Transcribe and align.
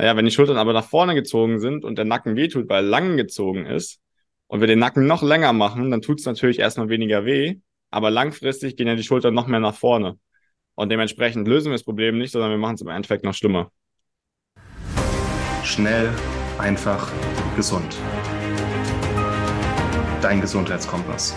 Naja, 0.00 0.16
wenn 0.16 0.24
die 0.24 0.30
Schultern 0.30 0.56
aber 0.56 0.72
nach 0.72 0.86
vorne 0.86 1.14
gezogen 1.14 1.60
sind 1.60 1.84
und 1.84 1.98
der 1.98 2.06
Nacken 2.06 2.34
wehtut, 2.34 2.70
weil 2.70 2.86
lang 2.86 3.18
gezogen 3.18 3.66
ist 3.66 4.00
und 4.46 4.60
wir 4.60 4.66
den 4.66 4.78
Nacken 4.78 5.06
noch 5.06 5.22
länger 5.22 5.52
machen, 5.52 5.90
dann 5.90 6.00
tut 6.00 6.20
es 6.20 6.24
natürlich 6.24 6.58
erstmal 6.58 6.88
weniger 6.88 7.26
weh, 7.26 7.56
aber 7.90 8.10
langfristig 8.10 8.78
gehen 8.78 8.86
ja 8.86 8.94
die 8.94 9.02
Schultern 9.02 9.34
noch 9.34 9.46
mehr 9.46 9.60
nach 9.60 9.74
vorne. 9.74 10.18
Und 10.74 10.88
dementsprechend 10.88 11.46
lösen 11.46 11.66
wir 11.66 11.74
das 11.74 11.82
Problem 11.82 12.16
nicht, 12.16 12.30
sondern 12.30 12.50
wir 12.50 12.56
machen 12.56 12.76
es 12.76 12.80
im 12.80 12.88
Endeffekt 12.88 13.24
noch 13.24 13.34
schlimmer. 13.34 13.70
Schnell, 15.64 16.08
einfach, 16.56 17.12
gesund. 17.54 17.94
Dein 20.22 20.40
Gesundheitskompass. 20.40 21.36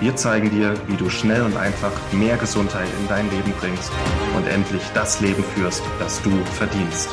Wir 0.00 0.14
zeigen 0.14 0.48
dir, 0.50 0.80
wie 0.86 0.96
du 0.96 1.10
schnell 1.10 1.42
und 1.42 1.56
einfach 1.56 1.90
mehr 2.12 2.36
Gesundheit 2.36 2.86
in 3.00 3.08
dein 3.08 3.28
Leben 3.32 3.52
bringst 3.58 3.90
und 4.36 4.46
endlich 4.46 4.82
das 4.94 5.20
Leben 5.20 5.42
führst, 5.42 5.82
das 5.98 6.22
du 6.22 6.30
verdienst. 6.44 7.10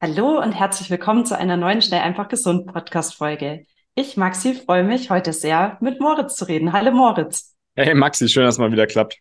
Hallo 0.00 0.40
und 0.40 0.52
herzlich 0.52 0.88
willkommen 0.88 1.26
zu 1.26 1.36
einer 1.36 1.58
neuen 1.58 1.82
Schnell 1.82 2.00
einfach 2.00 2.28
gesund 2.28 2.72
Podcast 2.72 3.14
Folge. 3.16 3.66
Ich, 3.94 4.16
Maxi, 4.16 4.54
freue 4.54 4.84
mich 4.84 5.10
heute 5.10 5.34
sehr, 5.34 5.76
mit 5.82 6.00
Moritz 6.00 6.36
zu 6.36 6.46
reden. 6.46 6.72
Hallo 6.72 6.92
Moritz. 6.92 7.54
Hey 7.76 7.94
Maxi, 7.94 8.26
schön, 8.30 8.44
dass 8.44 8.54
es 8.54 8.58
mal 8.58 8.72
wieder 8.72 8.86
klappt. 8.86 9.20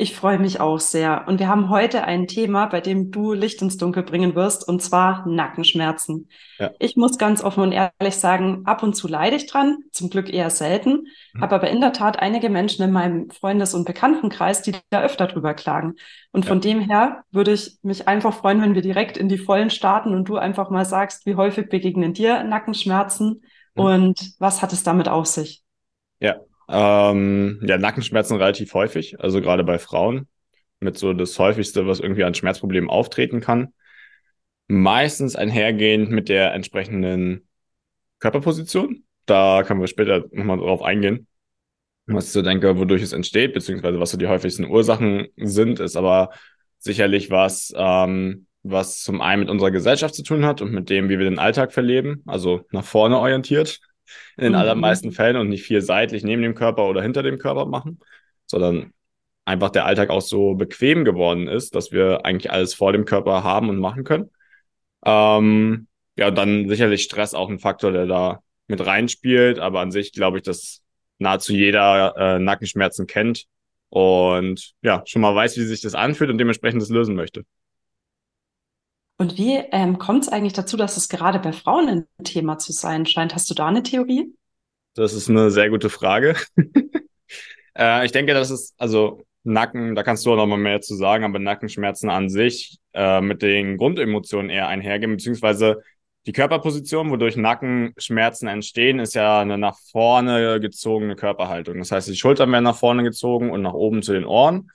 Ich 0.00 0.14
freue 0.14 0.38
mich 0.38 0.60
auch 0.60 0.78
sehr. 0.78 1.24
Und 1.26 1.40
wir 1.40 1.48
haben 1.48 1.70
heute 1.70 2.04
ein 2.04 2.28
Thema, 2.28 2.66
bei 2.66 2.80
dem 2.80 3.10
du 3.10 3.32
Licht 3.32 3.60
ins 3.62 3.78
Dunkel 3.78 4.04
bringen 4.04 4.36
wirst, 4.36 4.66
und 4.68 4.80
zwar 4.80 5.26
Nackenschmerzen. 5.26 6.28
Ja. 6.60 6.70
Ich 6.78 6.96
muss 6.96 7.18
ganz 7.18 7.42
offen 7.42 7.64
und 7.64 7.72
ehrlich 7.72 8.14
sagen, 8.14 8.62
ab 8.64 8.84
und 8.84 8.94
zu 8.94 9.08
leide 9.08 9.34
ich 9.34 9.46
dran, 9.46 9.78
zum 9.90 10.08
Glück 10.08 10.32
eher 10.32 10.50
selten, 10.50 11.08
mhm. 11.32 11.40
habe 11.40 11.56
aber 11.56 11.70
in 11.70 11.80
der 11.80 11.92
Tat 11.92 12.20
einige 12.20 12.48
Menschen 12.48 12.84
in 12.84 12.92
meinem 12.92 13.28
Freundes- 13.30 13.74
und 13.74 13.86
Bekanntenkreis, 13.86 14.62
die 14.62 14.76
da 14.90 15.02
öfter 15.02 15.26
drüber 15.26 15.52
klagen. 15.54 15.96
Und 16.30 16.44
ja. 16.44 16.48
von 16.48 16.60
dem 16.60 16.78
her 16.78 17.24
würde 17.32 17.52
ich 17.52 17.78
mich 17.82 18.06
einfach 18.06 18.34
freuen, 18.34 18.62
wenn 18.62 18.76
wir 18.76 18.82
direkt 18.82 19.16
in 19.16 19.28
die 19.28 19.38
Vollen 19.38 19.70
starten 19.70 20.14
und 20.14 20.28
du 20.28 20.36
einfach 20.36 20.70
mal 20.70 20.84
sagst, 20.84 21.26
wie 21.26 21.34
häufig 21.34 21.68
begegnen 21.68 22.12
dir 22.12 22.44
Nackenschmerzen 22.44 23.42
mhm. 23.74 23.82
und 23.82 24.34
was 24.38 24.62
hat 24.62 24.72
es 24.72 24.84
damit 24.84 25.08
auf 25.08 25.26
sich? 25.26 25.64
Ja, 26.20 26.36
ähm, 26.68 27.60
ja, 27.62 27.78
Nackenschmerzen 27.78 28.36
relativ 28.36 28.74
häufig, 28.74 29.20
also 29.20 29.40
gerade 29.40 29.64
bei 29.64 29.78
Frauen 29.78 30.28
mit 30.80 30.96
so 30.98 31.12
das 31.12 31.38
häufigste, 31.38 31.86
was 31.86 32.00
irgendwie 32.00 32.24
an 32.24 32.34
Schmerzproblemen 32.34 32.90
auftreten 32.90 33.40
kann. 33.40 33.72
Meistens 34.68 35.34
einhergehend 35.34 36.10
mit 36.10 36.28
der 36.28 36.52
entsprechenden 36.52 37.48
Körperposition. 38.20 39.04
Da 39.26 39.62
können 39.64 39.80
wir 39.80 39.86
später 39.86 40.24
nochmal 40.30 40.58
drauf 40.58 40.82
eingehen, 40.82 41.26
was 42.06 42.26
ich 42.26 42.32
so 42.32 42.42
denke, 42.42 42.78
wodurch 42.78 43.02
es 43.02 43.12
entsteht, 43.12 43.54
beziehungsweise 43.54 43.98
was 43.98 44.10
so 44.10 44.18
die 44.18 44.26
häufigsten 44.26 44.66
Ursachen 44.66 45.28
sind, 45.36 45.80
ist 45.80 45.96
aber 45.96 46.30
sicherlich 46.78 47.30
was, 47.30 47.72
ähm, 47.76 48.46
was 48.62 49.02
zum 49.02 49.20
einen 49.20 49.40
mit 49.40 49.50
unserer 49.50 49.70
Gesellschaft 49.70 50.14
zu 50.14 50.22
tun 50.22 50.44
hat 50.44 50.62
und 50.62 50.72
mit 50.72 50.90
dem, 50.90 51.08
wie 51.08 51.18
wir 51.18 51.28
den 51.28 51.38
Alltag 51.38 51.72
verleben, 51.72 52.22
also 52.26 52.62
nach 52.70 52.84
vorne 52.84 53.18
orientiert 53.18 53.80
in 54.36 54.44
den 54.44 54.52
mhm. 54.52 54.58
allermeisten 54.58 55.12
Fällen 55.12 55.36
und 55.36 55.48
nicht 55.48 55.62
viel 55.62 55.80
seitlich 55.80 56.24
neben 56.24 56.42
dem 56.42 56.54
Körper 56.54 56.88
oder 56.88 57.02
hinter 57.02 57.22
dem 57.22 57.38
Körper 57.38 57.66
machen, 57.66 58.00
sondern 58.46 58.92
einfach 59.44 59.70
der 59.70 59.86
Alltag 59.86 60.10
auch 60.10 60.20
so 60.20 60.54
bequem 60.54 61.04
geworden 61.04 61.48
ist, 61.48 61.74
dass 61.74 61.92
wir 61.92 62.24
eigentlich 62.26 62.50
alles 62.52 62.74
vor 62.74 62.92
dem 62.92 63.04
Körper 63.04 63.42
haben 63.44 63.70
und 63.70 63.78
machen 63.78 64.04
können. 64.04 64.30
Ähm, 65.04 65.86
ja, 66.16 66.30
dann 66.30 66.68
sicherlich 66.68 67.02
Stress 67.02 67.34
auch 67.34 67.48
ein 67.48 67.58
Faktor, 67.58 67.92
der 67.92 68.06
da 68.06 68.42
mit 68.66 68.84
reinspielt, 68.84 69.58
aber 69.58 69.80
an 69.80 69.90
sich 69.90 70.12
glaube 70.12 70.38
ich, 70.38 70.42
dass 70.42 70.82
nahezu 71.18 71.52
jeder 71.52 72.14
äh, 72.16 72.38
Nackenschmerzen 72.38 73.06
kennt 73.06 73.46
und 73.88 74.74
ja, 74.82 75.02
schon 75.06 75.22
mal 75.22 75.34
weiß, 75.34 75.56
wie 75.56 75.64
sich 75.64 75.80
das 75.80 75.94
anfühlt 75.94 76.30
und 76.30 76.38
dementsprechend 76.38 76.82
das 76.82 76.90
lösen 76.90 77.14
möchte. 77.14 77.44
Und 79.18 79.36
wie 79.36 79.56
ähm, 79.72 79.98
kommt 79.98 80.22
es 80.22 80.28
eigentlich 80.28 80.52
dazu, 80.52 80.76
dass 80.76 80.96
es 80.96 81.08
gerade 81.08 81.40
bei 81.40 81.52
Frauen 81.52 81.88
ein 81.88 82.24
Thema 82.24 82.58
zu 82.58 82.72
sein 82.72 83.04
scheint? 83.04 83.34
Hast 83.34 83.50
du 83.50 83.54
da 83.54 83.66
eine 83.66 83.82
Theorie? 83.82 84.32
Das 84.94 85.12
ist 85.12 85.28
eine 85.28 85.50
sehr 85.50 85.70
gute 85.70 85.90
Frage. 85.90 86.36
äh, 87.76 88.06
ich 88.06 88.12
denke, 88.12 88.32
das 88.32 88.50
ist, 88.50 88.74
also 88.78 89.24
Nacken, 89.42 89.96
da 89.96 90.04
kannst 90.04 90.24
du 90.24 90.32
auch 90.32 90.36
noch 90.36 90.46
mal 90.46 90.56
mehr 90.56 90.80
zu 90.80 90.94
sagen, 90.94 91.24
aber 91.24 91.40
Nackenschmerzen 91.40 92.10
an 92.10 92.28
sich 92.28 92.78
äh, 92.94 93.20
mit 93.20 93.42
den 93.42 93.76
Grundemotionen 93.76 94.50
eher 94.50 94.68
einhergehen, 94.68 95.12
beziehungsweise 95.12 95.82
die 96.26 96.32
Körperposition, 96.32 97.10
wodurch 97.10 97.36
Nackenschmerzen 97.36 98.46
entstehen, 98.46 99.00
ist 99.00 99.14
ja 99.14 99.40
eine 99.40 99.58
nach 99.58 99.78
vorne 99.90 100.60
gezogene 100.60 101.16
Körperhaltung. 101.16 101.78
Das 101.78 101.90
heißt, 101.90 102.08
die 102.08 102.16
Schultern 102.16 102.52
werden 102.52 102.64
nach 102.64 102.76
vorne 102.76 103.02
gezogen 103.02 103.50
und 103.50 103.62
nach 103.62 103.72
oben 103.72 104.02
zu 104.02 104.12
den 104.12 104.26
Ohren 104.26 104.70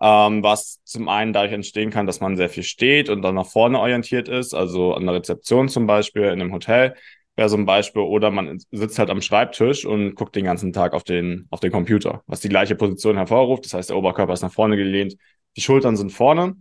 ähm, 0.00 0.42
was 0.42 0.82
zum 0.84 1.08
einen 1.08 1.32
dadurch 1.32 1.52
entstehen 1.52 1.90
kann, 1.90 2.06
dass 2.06 2.20
man 2.20 2.36
sehr 2.36 2.48
viel 2.48 2.62
steht 2.62 3.08
und 3.08 3.22
dann 3.22 3.34
nach 3.34 3.46
vorne 3.46 3.80
orientiert 3.80 4.28
ist, 4.28 4.54
also 4.54 4.94
an 4.94 5.06
der 5.06 5.14
Rezeption 5.16 5.68
zum 5.68 5.86
Beispiel 5.86 6.24
in 6.24 6.40
einem 6.40 6.52
Hotel 6.52 6.94
wäre 7.36 7.48
so 7.48 7.56
ein 7.56 7.66
Beispiel, 7.66 8.02
oder 8.02 8.30
man 8.30 8.58
sitzt 8.70 8.98
halt 8.98 9.10
am 9.10 9.20
Schreibtisch 9.20 9.84
und 9.84 10.14
guckt 10.14 10.34
den 10.36 10.44
ganzen 10.44 10.72
Tag 10.72 10.94
auf 10.94 11.04
den, 11.04 11.46
auf 11.50 11.60
den 11.60 11.70
Computer, 11.70 12.22
was 12.26 12.40
die 12.40 12.48
gleiche 12.48 12.76
Position 12.76 13.16
hervorruft. 13.16 13.66
Das 13.66 13.74
heißt, 13.74 13.90
der 13.90 13.96
Oberkörper 13.96 14.32
ist 14.32 14.42
nach 14.42 14.52
vorne 14.52 14.76
gelehnt, 14.76 15.16
die 15.56 15.60
Schultern 15.60 15.96
sind 15.96 16.10
vorne. 16.10 16.56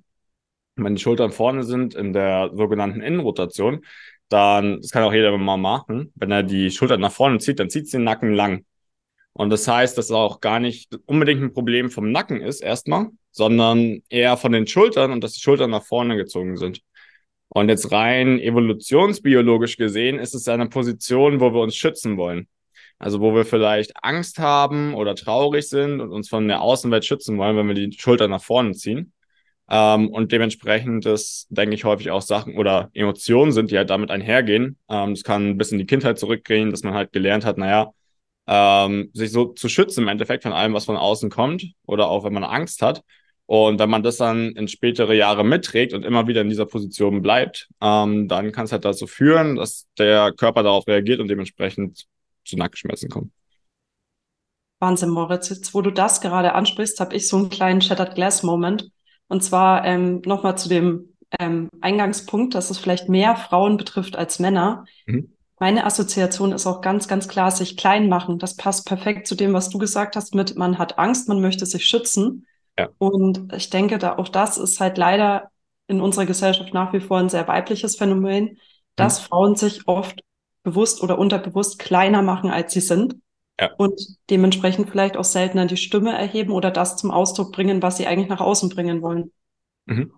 Wenn 0.75 0.95
die 0.95 1.01
Schultern 1.01 1.31
vorne 1.31 1.63
sind 1.63 1.95
in 1.95 2.11
der 2.11 2.51
sogenannten 2.53 3.01
Innenrotation, 3.01 3.85
dann, 4.27 4.81
das 4.81 4.91
kann 4.91 5.03
auch 5.03 5.13
jeder 5.13 5.37
mal 5.37 5.57
machen, 5.57 6.11
wenn 6.15 6.31
er 6.31 6.43
die 6.43 6.71
Schultern 6.71 6.99
nach 6.99 7.11
vorne 7.11 7.37
zieht, 7.39 7.59
dann 7.59 7.69
zieht 7.69 7.85
es 7.85 7.91
den 7.91 8.03
Nacken 8.03 8.33
lang. 8.33 8.65
Und 9.31 9.49
das 9.49 9.67
heißt, 9.67 9.97
dass 9.97 10.11
auch 10.11 10.41
gar 10.41 10.59
nicht 10.59 10.97
unbedingt 11.05 11.41
ein 11.41 11.53
Problem 11.53 11.89
vom 11.89 12.11
Nacken 12.11 12.41
ist 12.41 12.61
erstmal, 12.61 13.09
sondern 13.35 14.01
eher 14.09 14.37
von 14.37 14.53
den 14.53 14.65
Schultern 14.65 15.11
und 15.11 15.23
dass 15.23 15.33
die 15.33 15.41
Schultern 15.41 15.71
nach 15.71 15.83
vorne 15.83 16.15
gezogen 16.15 16.55
sind. 16.57 16.81
Und 17.49 17.69
jetzt 17.69 17.91
rein 17.91 18.39
evolutionsbiologisch 18.39 19.77
gesehen 19.77 20.19
ist 20.19 20.33
es 20.35 20.47
eine 20.47 20.69
Position, 20.69 21.41
wo 21.41 21.53
wir 21.53 21.61
uns 21.61 21.75
schützen 21.75 22.17
wollen. 22.17 22.47
Also 22.97 23.19
wo 23.19 23.35
wir 23.35 23.43
vielleicht 23.45 23.91
Angst 24.03 24.39
haben 24.39 24.93
oder 24.95 25.15
traurig 25.15 25.67
sind 25.67 25.99
und 25.99 26.11
uns 26.11 26.29
von 26.29 26.47
der 26.47 26.61
Außenwelt 26.61 27.03
schützen 27.03 27.37
wollen, 27.37 27.57
wenn 27.57 27.67
wir 27.67 27.75
die 27.75 27.91
Schultern 27.97 28.31
nach 28.31 28.41
vorne 28.41 28.71
ziehen. 28.71 29.11
Ähm, 29.69 30.09
und 30.09 30.31
dementsprechend 30.31 31.05
das, 31.05 31.47
denke 31.49 31.75
ich, 31.75 31.83
häufig 31.83 32.11
auch 32.11 32.21
Sachen 32.21 32.55
oder 32.57 32.89
Emotionen 32.93 33.51
sind, 33.51 33.69
die 33.71 33.77
halt 33.77 33.89
damit 33.89 34.11
einhergehen. 34.11 34.77
Ähm, 34.89 35.13
das 35.13 35.23
kann 35.23 35.57
bis 35.57 35.73
in 35.73 35.77
die 35.79 35.85
Kindheit 35.85 36.19
zurückgehen, 36.19 36.71
dass 36.71 36.83
man 36.83 36.93
halt 36.93 37.11
gelernt 37.11 37.43
hat, 37.45 37.57
naja, 37.57 37.91
ähm, 38.47 39.09
sich 39.13 39.31
so 39.31 39.47
zu 39.47 39.67
schützen 39.69 40.03
im 40.03 40.07
Endeffekt 40.07 40.43
von 40.43 40.53
allem, 40.53 40.73
was 40.73 40.85
von 40.85 40.97
außen 40.97 41.29
kommt 41.29 41.65
oder 41.85 42.07
auch 42.07 42.23
wenn 42.23 42.33
man 42.33 42.43
Angst 42.45 42.81
hat. 42.81 43.03
Und 43.47 43.79
wenn 43.79 43.89
man 43.89 44.01
das 44.01 44.17
dann 44.17 44.53
in 44.53 44.67
spätere 44.67 45.13
Jahre 45.13 45.43
mitträgt 45.43 45.93
und 45.93 46.03
immer 46.03 46.27
wieder 46.27 46.41
in 46.41 46.49
dieser 46.49 46.65
Position 46.65 47.21
bleibt, 47.21 47.69
ähm, 47.79 48.27
dann 48.27 48.51
kann 48.51 48.65
es 48.65 48.71
halt 48.71 48.85
dazu 48.85 49.05
führen, 49.05 49.55
dass 49.55 49.87
der 49.99 50.33
Körper 50.33 50.63
darauf 50.63 50.87
reagiert 50.87 51.19
und 51.19 51.27
dementsprechend 51.27 52.05
zu 52.43 52.57
Nackenschmerzen 52.57 53.09
kommt. 53.09 53.31
Wahnsinn, 54.79 55.09
Moritz. 55.09 55.49
Jetzt, 55.49 55.73
wo 55.73 55.81
du 55.81 55.91
das 55.91 56.21
gerade 56.21 56.53
ansprichst, 56.53 56.99
habe 56.99 57.15
ich 57.15 57.27
so 57.27 57.37
einen 57.37 57.49
kleinen 57.49 57.81
Shattered 57.81 58.15
Glass 58.15 58.43
Moment. 58.43 58.89
Und 59.27 59.43
zwar 59.43 59.85
ähm, 59.85 60.21
nochmal 60.25 60.57
zu 60.57 60.69
dem 60.69 61.15
ähm, 61.39 61.69
Eingangspunkt, 61.81 62.55
dass 62.55 62.69
es 62.69 62.77
vielleicht 62.77 63.09
mehr 63.09 63.35
Frauen 63.35 63.77
betrifft 63.77 64.15
als 64.15 64.39
Männer. 64.39 64.85
Mhm. 65.05 65.31
Meine 65.59 65.85
Assoziation 65.85 66.51
ist 66.51 66.67
auch 66.67 66.81
ganz, 66.81 67.07
ganz 67.07 67.27
klar, 67.27 67.49
sich 67.49 67.77
klein 67.77 68.09
machen. 68.09 68.39
Das 68.39 68.57
passt 68.57 68.85
perfekt 68.85 69.25
zu 69.25 69.35
dem, 69.35 69.53
was 69.53 69.69
du 69.69 69.77
gesagt 69.77 70.15
hast 70.15 70.35
mit, 70.35 70.55
man 70.57 70.77
hat 70.77 70.99
Angst, 70.99 71.29
man 71.29 71.41
möchte 71.41 71.65
sich 71.65 71.85
schützen. 71.85 72.45
Ja. 72.77 72.89
Und 72.97 73.53
ich 73.53 73.69
denke, 73.69 73.97
da 73.97 74.17
auch 74.17 74.29
das 74.29 74.57
ist 74.57 74.79
halt 74.79 74.97
leider 74.97 75.49
in 75.87 76.01
unserer 76.01 76.25
Gesellschaft 76.25 76.73
nach 76.73 76.93
wie 76.93 76.99
vor 76.99 77.19
ein 77.19 77.29
sehr 77.29 77.47
weibliches 77.47 77.95
Phänomen, 77.95 78.57
dass 78.95 79.21
mhm. 79.21 79.25
Frauen 79.25 79.55
sich 79.55 79.87
oft 79.87 80.21
bewusst 80.63 81.01
oder 81.01 81.19
unterbewusst 81.19 81.79
kleiner 81.79 82.21
machen, 82.21 82.49
als 82.49 82.73
sie 82.73 82.81
sind. 82.81 83.15
Ja. 83.59 83.71
Und 83.77 84.01
dementsprechend 84.29 84.89
vielleicht 84.89 85.15
auch 85.15 85.23
seltener 85.23 85.65
die 85.65 85.77
Stimme 85.77 86.11
erheben 86.11 86.51
oder 86.51 86.71
das 86.71 86.97
zum 86.97 87.11
Ausdruck 87.11 87.53
bringen, 87.53 87.81
was 87.81 87.97
sie 87.97 88.07
eigentlich 88.07 88.27
nach 88.27 88.41
außen 88.41 88.69
bringen 88.69 89.01
wollen. 89.01 89.31
Mhm. 89.85 90.11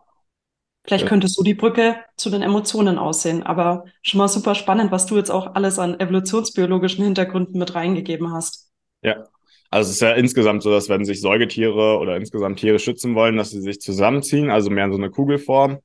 Vielleicht 0.83 1.03
ja. 1.03 1.09
könnte 1.09 1.27
so 1.27 1.43
die 1.43 1.53
Brücke 1.53 1.97
zu 2.15 2.29
den 2.29 2.41
Emotionen 2.41 2.97
aussehen, 2.97 3.43
aber 3.43 3.83
schon 4.01 4.19
mal 4.19 4.29
super 4.29 4.55
spannend, 4.55 4.91
was 4.91 5.05
du 5.05 5.17
jetzt 5.17 5.29
auch 5.29 5.53
alles 5.53 5.77
an 5.77 5.99
evolutionsbiologischen 5.99 7.03
Hintergründen 7.03 7.59
mit 7.59 7.75
reingegeben 7.75 8.31
hast. 8.31 8.71
Ja, 9.03 9.27
also 9.69 9.89
es 9.89 9.95
ist 9.95 10.01
ja 10.01 10.11
insgesamt 10.13 10.63
so, 10.63 10.71
dass 10.71 10.89
wenn 10.89 11.05
sich 11.05 11.21
Säugetiere 11.21 11.97
oder 11.99 12.15
insgesamt 12.15 12.59
Tiere 12.59 12.79
schützen 12.79 13.15
wollen, 13.15 13.37
dass 13.37 13.51
sie 13.51 13.61
sich 13.61 13.79
zusammenziehen, 13.81 14.49
also 14.49 14.69
mehr 14.69 14.85
in 14.85 14.91
so 14.91 14.97
eine 14.97 15.09
Kugelform, 15.09 15.79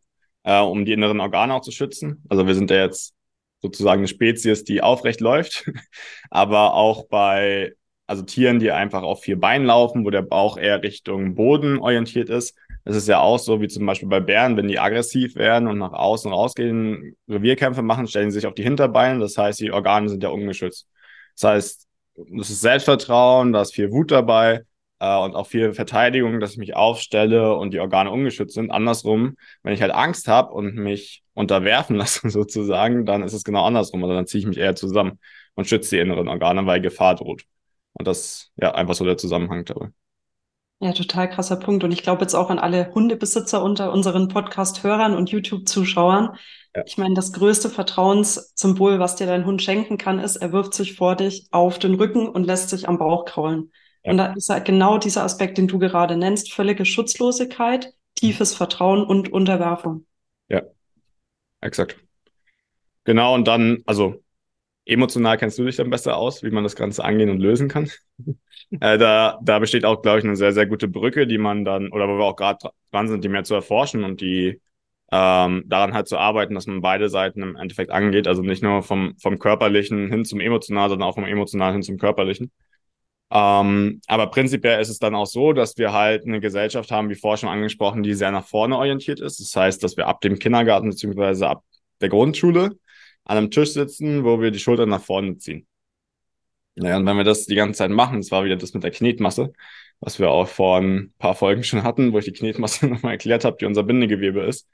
äh, 0.45 0.61
um 0.61 0.85
die 0.85 0.93
inneren 0.93 1.21
Organe 1.21 1.55
auch 1.55 1.63
zu 1.63 1.73
schützen. 1.73 2.23
Also 2.29 2.47
wir 2.47 2.55
sind 2.55 2.71
ja 2.71 2.85
jetzt 2.85 3.15
sozusagen 3.61 4.01
eine 4.01 4.09
Spezies, 4.09 4.65
die 4.65 4.83
aufrecht 4.83 5.21
läuft, 5.21 5.71
aber 6.31 6.75
auch 6.75 7.07
bei 7.09 7.75
also 8.07 8.23
Tieren, 8.25 8.59
die 8.59 8.71
einfach 8.71 9.03
auf 9.03 9.23
vier 9.23 9.41
Beinen 9.41 9.67
laufen, 9.67 10.05
wo 10.05 10.11
der 10.11 10.23
Bauch 10.23 10.59
eher 10.59 10.83
Richtung 10.83 11.35
Boden 11.35 11.79
orientiert 11.79 12.29
ist. 12.29 12.57
Es 12.85 12.97
ist 12.97 13.09
ja 13.09 13.21
auch 13.21 13.39
so, 13.39 13.61
wie 13.61 13.69
zum 13.69 13.87
Beispiel 13.87 14.09
bei 14.09 14.21
Bären, 14.21 14.57
wenn 14.57 14.69
die 14.69 14.79
aggressiv 14.79 15.37
werden 15.37 15.69
und 15.69 15.79
nach 15.79 15.93
außen 15.93 16.33
rausgehen, 16.33 17.17
Revierkämpfe 17.29 17.83
machen, 17.83 18.09
stellen 18.09 18.31
sie 18.31 18.41
sich 18.41 18.47
auf 18.47 18.55
die 18.55 18.65
Hinterbeine. 18.65 19.21
Das 19.21 19.39
heißt, 19.39 19.61
die 19.61 19.71
Organe 19.71 20.09
sind 20.09 20.23
ja 20.23 20.31
ungeschützt. 20.31 20.89
Das 21.37 21.51
heißt, 21.51 21.89
das 22.17 22.51
ist 22.51 22.61
Selbstvertrauen, 22.61 23.53
da 23.53 23.63
ist 23.63 23.75
viel 23.75 23.91
Wut 23.93 24.11
dabei. 24.11 24.65
äh, 25.01 25.17
und 25.19 25.35
auch 25.35 25.47
viel 25.47 25.75
Verteidigung, 25.75 26.41
dass 26.41 26.53
ich 26.53 26.59
mich 26.59 26.77
aufstelle 26.77 27.57
und 27.57 27.73
die 27.73 27.81
Organe 27.81 28.11
ungeschützt 28.11 28.55
sind. 28.55 28.71
Andersrum, 28.71 29.37
wenn 29.63 29.75
ich 29.75 29.83
halt 29.83 29.93
Angst 29.93 30.29
habe 30.29 30.53
und 30.53 30.75
mich 30.77 31.25
unterwerfen 31.35 31.97
lasse 31.99 32.29
sozusagen, 32.31 33.07
dann 33.07 33.23
ist 33.23 33.33
es 33.33 33.45
genau 33.45 33.65
andersrum. 33.65 34.03
Also 34.05 34.15
dann 34.15 34.27
ziehe 34.27 34.41
ich 34.41 34.47
mich 34.47 34.59
eher 34.59 34.77
zusammen 34.77 35.19
und 35.55 35.67
schütze 35.67 35.97
die 35.97 36.01
inneren 36.03 36.29
Organe, 36.29 36.67
weil 36.67 36.81
Gefahr 36.81 37.17
droht. 37.17 37.45
Und 37.95 38.07
das 38.07 38.53
ja 38.57 38.75
einfach 38.75 38.95
so 38.95 39.05
der 39.05 39.17
Zusammenhang 39.19 39.65
dabei. 39.65 39.89
Ja, 40.83 40.91
total 40.93 41.31
krasser 41.31 41.55
Punkt. 41.55 41.85
Und 41.85 41.93
ich 41.93 42.03
glaube 42.03 42.23
jetzt 42.23 42.35
auch 42.35 42.51
an 42.51 42.59
alle 42.59 42.93
Hundebesitzer 42.93 43.63
unter 43.63 43.93
unseren 43.93 44.27
Podcast-Hörern 44.27 45.15
und 45.15 45.31
YouTube-Zuschauern. 45.31 46.37
Ja. 46.75 46.83
Ich 46.85 46.99
meine, 46.99 47.15
das 47.15 47.33
größte 47.33 47.71
Vertrauenssymbol, 47.71 48.99
was 48.99 49.15
dir 49.15 49.29
dein 49.29 49.47
Hund 49.47 49.63
schenken 49.63 49.97
kann, 49.97 50.19
ist, 50.19 50.35
er 50.35 50.51
wirft 50.53 50.75
sich 50.75 50.97
vor 50.97 51.15
dich 51.15 51.47
auf 51.53 51.79
den 51.79 51.95
Rücken 51.95 52.29
und 52.29 52.45
lässt 52.45 52.69
sich 52.69 52.89
am 52.89 52.99
Bauch 52.99 53.27
kraulen. 53.27 53.71
Ja. 54.03 54.11
Und 54.11 54.19
da 54.19 54.33
ist 54.33 54.49
halt 54.49 54.65
genau 54.65 54.99
dieser 54.99 55.23
Aspekt, 55.23 55.57
den 55.57 55.69
du 55.69 55.79
gerade 55.79 56.17
nennst, 56.17 56.53
völlige 56.53 56.85
Schutzlosigkeit, 56.85 57.95
tiefes 58.17 58.53
Vertrauen 58.53 59.05
und 59.05 59.33
Unterwerfung. 59.33 60.05
Ja, 60.49 60.63
exakt. 61.61 61.97
Genau, 63.05 63.35
und 63.35 63.47
dann, 63.47 63.85
also 63.87 64.22
emotional 64.85 65.39
kennst 65.39 65.59
du 65.59 65.65
dich 65.65 65.77
dann 65.77 65.91
besser 65.91 66.17
aus, 66.17 66.43
wie 66.43 66.51
man 66.51 66.65
das 66.65 66.77
Ganze 66.77 67.05
angehen 67.05 67.31
und 67.31 67.39
lösen 67.39 67.69
kann. 67.69 67.91
äh, 68.81 68.99
da, 68.99 69.39
da 69.43 69.59
besteht 69.59 69.85
auch, 69.85 70.03
glaube 70.03 70.19
ich, 70.19 70.25
eine 70.25 70.37
sehr, 70.37 70.53
sehr 70.53 70.67
gute 70.67 70.89
Brücke, 70.89 71.27
die 71.27 71.39
man 71.39 71.65
dann, 71.65 71.91
oder 71.91 72.09
wo 72.09 72.19
wir 72.19 72.25
auch 72.25 72.37
gerade 72.37 72.71
dran 72.91 73.09
sind, 73.09 73.25
die 73.25 73.29
mehr 73.29 73.45
zu 73.45 73.55
erforschen 73.55 74.05
und 74.05 74.21
die 74.21 74.61
ähm, 75.13 75.65
daran 75.67 75.93
halt 75.93 76.09
zu 76.09 76.17
arbeiten, 76.19 76.55
dass 76.55 76.67
man 76.67 76.81
beide 76.81 77.09
Seiten 77.11 77.43
im 77.43 77.57
Endeffekt 77.57 77.91
angeht. 77.91 78.27
Also 78.27 78.43
nicht 78.43 78.63
nur 78.63 78.83
vom, 78.83 79.15
vom 79.21 79.39
Körperlichen 79.39 80.09
hin 80.11 80.25
zum 80.25 80.41
Emotionalen, 80.41 80.91
sondern 80.91 81.09
auch 81.09 81.15
vom 81.15 81.27
Emotionalen 81.27 81.75
hin 81.75 81.83
zum 81.83 81.99
Körperlichen. 81.99 82.51
Ähm, 83.31 84.01
aber 84.07 84.27
prinzipiell 84.29 84.81
ist 84.81 84.89
es 84.89 84.99
dann 84.99 85.15
auch 85.15 85.27
so, 85.27 85.53
dass 85.53 85.79
wir 85.79 85.93
halt 85.93 86.27
eine 86.27 86.41
Gesellschaft 86.41 86.91
haben, 86.91 87.09
wie 87.09 87.15
vorher 87.15 87.39
schon 87.39 87.49
angesprochen, 87.49 88.03
die 88.03 88.15
sehr 88.15 88.31
nach 88.31 88.47
vorne 88.47 88.77
orientiert 88.77 89.21
ist. 89.21 89.41
Das 89.41 89.55
heißt, 89.55 89.83
dass 89.83 89.97
wir 89.97 90.07
ab 90.07 90.21
dem 90.23 90.39
Kindergarten 90.39 90.91
beziehungsweise 90.91 91.49
ab 91.49 91.65
der 92.01 92.09
Grundschule 92.09 92.79
an 93.25 93.39
einem 93.39 93.51
Tisch 93.51 93.73
sitzen, 93.73 94.25
wo 94.25 94.41
wir 94.41 94.51
die 94.51 94.59
Schultern 94.59 94.89
nach 94.89 95.03
vorne 95.03 95.39
ziehen. 95.39 95.67
Naja, 96.75 96.97
und 96.97 97.07
wenn 97.07 97.17
wir 97.17 97.25
das 97.25 97.47
die 97.47 97.55
ganze 97.55 97.79
Zeit 97.79 97.91
machen, 97.91 98.19
das 98.19 98.31
war 98.31 98.45
wieder 98.45 98.57
das 98.57 98.73
mit 98.73 98.83
der 98.83 98.91
Knetmasse, 98.91 99.53
was 100.01 100.19
wir 100.19 100.31
auch 100.31 100.49
vor 100.49 100.79
ein 100.79 101.13
paar 101.19 101.35
Folgen 101.35 101.65
schon 101.65 101.83
hatten, 101.83 102.13
wo 102.13 102.19
ich 102.19 102.25
die 102.25 102.33
Knetmasse 102.33 102.87
nochmal 102.89 103.13
erklärt 103.13 103.45
habe, 103.45 103.57
die 103.61 103.67
unser 103.67 103.83
Bindegewebe 103.83 104.41
ist. 104.43 104.69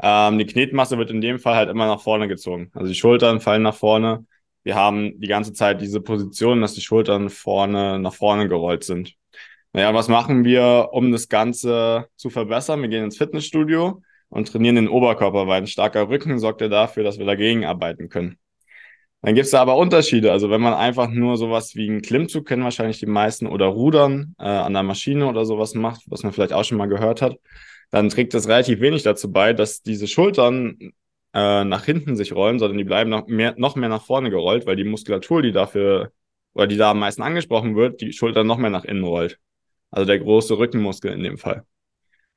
Ähm, 0.00 0.38
die 0.38 0.46
Knetmasse 0.46 0.96
wird 0.98 1.10
in 1.10 1.20
dem 1.20 1.38
Fall 1.38 1.56
halt 1.56 1.68
immer 1.68 1.86
nach 1.86 2.00
vorne 2.00 2.26
gezogen. 2.28 2.70
Also 2.74 2.88
die 2.88 2.94
Schultern 2.94 3.40
fallen 3.40 3.62
nach 3.62 3.74
vorne. 3.74 4.26
Wir 4.62 4.76
haben 4.76 5.20
die 5.20 5.26
ganze 5.28 5.52
Zeit 5.52 5.80
diese 5.80 6.00
Position, 6.00 6.60
dass 6.60 6.74
die 6.74 6.80
Schultern 6.80 7.28
vorne 7.30 7.98
nach 7.98 8.14
vorne 8.14 8.48
gerollt 8.48 8.84
sind. 8.84 9.14
Naja, 9.72 9.94
was 9.94 10.08
machen 10.08 10.44
wir, 10.44 10.90
um 10.92 11.12
das 11.12 11.28
Ganze 11.28 12.08
zu 12.16 12.30
verbessern? 12.30 12.82
Wir 12.82 12.88
gehen 12.88 13.04
ins 13.04 13.16
Fitnessstudio 13.18 14.02
und 14.32 14.48
trainieren 14.48 14.76
den 14.76 14.88
Oberkörper, 14.88 15.46
weil 15.46 15.60
ein 15.60 15.66
starker 15.66 16.08
Rücken 16.08 16.38
sorgt 16.38 16.62
ja 16.62 16.68
dafür, 16.68 17.04
dass 17.04 17.18
wir 17.18 17.26
dagegen 17.26 17.66
arbeiten 17.66 18.08
können. 18.08 18.38
Dann 19.20 19.34
gibt 19.34 19.44
es 19.44 19.50
da 19.50 19.60
aber 19.60 19.76
Unterschiede. 19.76 20.32
Also 20.32 20.48
wenn 20.50 20.62
man 20.62 20.72
einfach 20.72 21.10
nur 21.10 21.36
sowas 21.36 21.74
wie 21.76 21.88
einen 21.88 22.00
Klimmzug 22.00 22.48
kennen 22.48 22.64
wahrscheinlich 22.64 22.98
die 22.98 23.06
meisten 23.06 23.46
oder 23.46 23.66
Rudern 23.66 24.34
äh, 24.38 24.44
an 24.44 24.72
der 24.72 24.82
Maschine 24.82 25.26
oder 25.26 25.44
sowas 25.44 25.74
macht, 25.74 26.04
was 26.06 26.22
man 26.22 26.32
vielleicht 26.32 26.54
auch 26.54 26.64
schon 26.64 26.78
mal 26.78 26.88
gehört 26.88 27.20
hat, 27.20 27.36
dann 27.90 28.08
trägt 28.08 28.32
das 28.32 28.48
relativ 28.48 28.80
wenig 28.80 29.02
dazu 29.02 29.30
bei, 29.30 29.52
dass 29.52 29.82
diese 29.82 30.08
Schultern 30.08 30.78
äh, 31.34 31.64
nach 31.64 31.84
hinten 31.84 32.16
sich 32.16 32.32
rollen, 32.32 32.58
sondern 32.58 32.78
die 32.78 32.84
bleiben 32.84 33.10
noch 33.10 33.26
mehr, 33.26 33.54
noch 33.58 33.76
mehr 33.76 33.90
nach 33.90 34.02
vorne 34.02 34.30
gerollt, 34.30 34.66
weil 34.66 34.76
die 34.76 34.84
Muskulatur, 34.84 35.42
die 35.42 35.52
dafür 35.52 36.10
oder 36.54 36.66
die 36.66 36.78
da 36.78 36.92
am 36.92 37.00
meisten 37.00 37.22
angesprochen 37.22 37.76
wird, 37.76 38.00
die 38.00 38.12
Schultern 38.14 38.46
noch 38.46 38.56
mehr 38.56 38.70
nach 38.70 38.84
innen 38.84 39.04
rollt. 39.04 39.38
Also 39.90 40.06
der 40.06 40.18
große 40.20 40.56
Rückenmuskel 40.56 41.12
in 41.12 41.22
dem 41.22 41.36
Fall. 41.36 41.64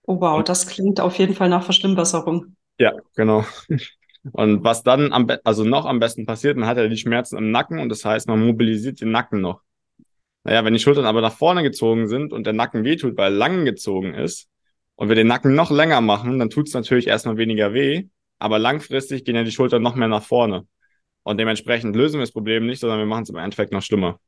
Oh 0.08 0.20
wow, 0.20 0.44
das 0.44 0.68
klingt 0.68 1.00
auf 1.00 1.18
jeden 1.18 1.34
Fall 1.34 1.50
nach 1.50 1.64
Verschlimmbesserung. 1.64 2.56
Ja, 2.80 2.94
genau. 3.16 3.46
Und 4.32 4.64
was 4.64 4.84
dann 4.84 5.14
am 5.14 5.28
also 5.44 5.64
noch 5.64 5.86
am 5.86 6.00
besten 6.00 6.26
passiert, 6.26 6.58
man 6.58 6.68
hat 6.68 6.78
ja 6.78 6.88
die 6.88 6.98
Schmerzen 6.98 7.38
im 7.38 7.52
Nacken 7.52 7.80
und 7.80 7.90
das 7.90 8.06
heißt, 8.06 8.28
man 8.28 8.46
mobilisiert 8.46 9.02
den 9.02 9.12
Nacken 9.12 9.42
noch. 9.42 9.62
Naja, 10.44 10.64
wenn 10.66 10.74
die 10.74 10.80
Schultern 10.80 11.06
aber 11.06 11.22
nach 11.22 11.34
vorne 11.34 11.64
gezogen 11.64 12.08
sind 12.08 12.34
und 12.34 12.46
der 12.46 12.54
Nacken 12.54 12.84
wehtut, 12.84 13.18
weil 13.18 13.32
er 13.32 13.38
lang 13.38 13.66
gezogen 13.66 14.14
ist, 14.14 14.50
und 14.96 15.10
wir 15.10 15.16
den 15.16 15.28
Nacken 15.28 15.56
noch 15.56 15.72
länger 15.72 16.02
machen, 16.02 16.40
dann 16.40 16.50
tut 16.50 16.68
es 16.68 16.74
natürlich 16.74 17.08
erstmal 17.08 17.38
weniger 17.38 17.74
weh, 17.74 18.06
aber 18.40 18.60
langfristig 18.60 19.26
gehen 19.26 19.36
ja 19.36 19.44
die 19.44 19.52
Schultern 19.52 19.82
noch 19.82 19.96
mehr 19.96 20.08
nach 20.08 20.24
vorne. 20.24 20.68
Und 21.24 21.38
dementsprechend 21.38 21.96
lösen 21.96 22.16
wir 22.16 22.22
das 22.22 22.32
Problem 22.32 22.66
nicht, 22.66 22.80
sondern 22.80 23.00
wir 23.00 23.06
machen 23.06 23.24
es 23.24 23.30
im 23.30 23.36
Endeffekt 23.36 23.74
noch 23.74 23.82
schlimmer. 23.82 24.20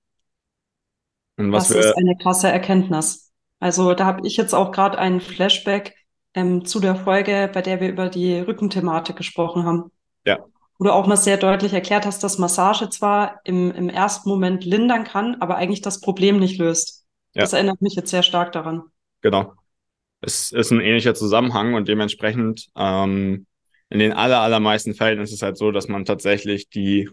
Und 1.38 1.52
was 1.52 1.68
das 1.68 1.78
wir, 1.78 1.84
ist 1.86 1.98
eine 1.98 2.16
krasse 2.18 2.50
Erkenntnis. 2.50 3.27
Also 3.60 3.94
da 3.94 4.06
habe 4.06 4.26
ich 4.28 4.38
jetzt 4.38 4.54
auch 4.54 4.72
gerade 4.72 4.98
einen 4.98 5.20
Flashback 5.22 5.96
ähm, 6.34 6.66
zu 6.66 6.80
der 6.80 6.96
Folge, 6.96 7.50
bei 7.52 7.62
der 7.62 7.82
wir 7.82 7.90
über 7.90 8.10
die 8.10 8.40
Rückenthematik 8.40 9.16
gesprochen 9.16 9.66
haben. 9.66 9.92
Ja. 10.26 10.40
Wo 10.78 10.86
du 10.86 10.94
auch 10.94 11.08
mal 11.08 11.18
sehr 11.18 11.38
deutlich 11.38 11.74
erklärt 11.74 12.06
hast, 12.06 12.24
dass 12.24 12.38
Massage 12.38 12.90
zwar 12.90 13.42
im, 13.44 13.72
im 13.72 13.90
ersten 13.90 14.30
Moment 14.30 14.64
lindern 14.64 15.04
kann, 15.04 15.38
aber 15.40 15.56
eigentlich 15.56 15.82
das 15.82 16.02
Problem 16.02 16.40
nicht 16.40 16.60
löst. 16.60 17.06
Ja. 17.34 17.42
Das 17.42 17.54
erinnert 17.54 17.82
mich 17.82 17.96
jetzt 17.96 18.12
sehr 18.12 18.24
stark 18.24 18.52
daran. 18.52 18.84
Genau 19.22 19.54
es 20.22 20.52
ist 20.52 20.72
ein 20.72 20.82
ähnlicher 20.82 21.14
Zusammenhang 21.14 21.74
und 21.74 21.88
dementsprechend 21.88 22.68
ähm, 22.76 23.46
in 23.90 24.00
den 24.00 24.14
aller, 24.14 24.42
allermeisten 24.42 24.94
Fällen 24.94 25.20
ist 25.22 25.32
es 25.32 25.42
halt 25.42 25.58
so, 25.58 25.72
dass 25.72 25.88
man 25.88 26.06
tatsächlich 26.06 26.70
die 26.70 27.10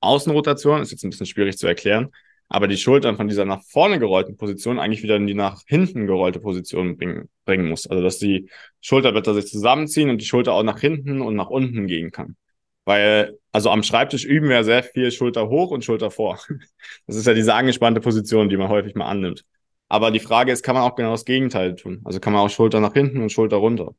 Außenrotation, 0.00 0.82
ist 0.82 0.90
jetzt 0.90 1.04
ein 1.04 1.10
bisschen 1.10 1.26
schwierig 1.26 1.58
zu 1.58 1.66
erklären, 1.66 2.10
aber 2.52 2.66
die 2.66 2.76
Schultern 2.76 3.16
von 3.16 3.28
dieser 3.28 3.44
nach 3.44 3.62
vorne 3.62 4.00
gerollten 4.00 4.36
Position 4.36 4.80
eigentlich 4.80 5.04
wieder 5.04 5.14
in 5.14 5.28
die 5.28 5.34
nach 5.34 5.62
hinten 5.66 6.08
gerollte 6.08 6.40
Position 6.40 6.96
bringen, 6.96 7.30
bringen 7.44 7.68
muss. 7.68 7.86
Also 7.86 8.02
dass 8.02 8.18
die 8.18 8.50
Schulterblätter 8.80 9.34
sich 9.34 9.46
zusammenziehen 9.46 10.10
und 10.10 10.20
die 10.20 10.26
Schulter 10.26 10.54
auch 10.54 10.64
nach 10.64 10.80
hinten 10.80 11.20
und 11.22 11.36
nach 11.36 11.48
unten 11.48 11.86
gehen 11.86 12.10
kann. 12.10 12.36
Weil, 12.84 13.38
also 13.52 13.70
am 13.70 13.84
Schreibtisch 13.84 14.24
üben 14.24 14.48
wir 14.48 14.64
sehr 14.64 14.82
viel 14.82 15.12
Schulter 15.12 15.48
hoch 15.48 15.70
und 15.70 15.84
Schulter 15.84 16.10
vor. 16.10 16.40
Das 17.06 17.14
ist 17.14 17.26
ja 17.26 17.34
diese 17.34 17.54
angespannte 17.54 18.00
Position, 18.00 18.48
die 18.48 18.56
man 18.56 18.68
häufig 18.68 18.96
mal 18.96 19.06
annimmt. 19.06 19.44
Aber 19.88 20.10
die 20.10 20.20
Frage 20.20 20.50
ist, 20.50 20.64
kann 20.64 20.74
man 20.74 20.82
auch 20.84 20.96
genau 20.96 21.12
das 21.12 21.24
Gegenteil 21.24 21.76
tun? 21.76 22.00
Also 22.04 22.18
kann 22.18 22.32
man 22.32 22.42
auch 22.42 22.50
Schulter 22.50 22.80
nach 22.80 22.94
hinten 22.94 23.22
und 23.22 23.30
Schulter 23.30 23.58
runter. 23.58 23.94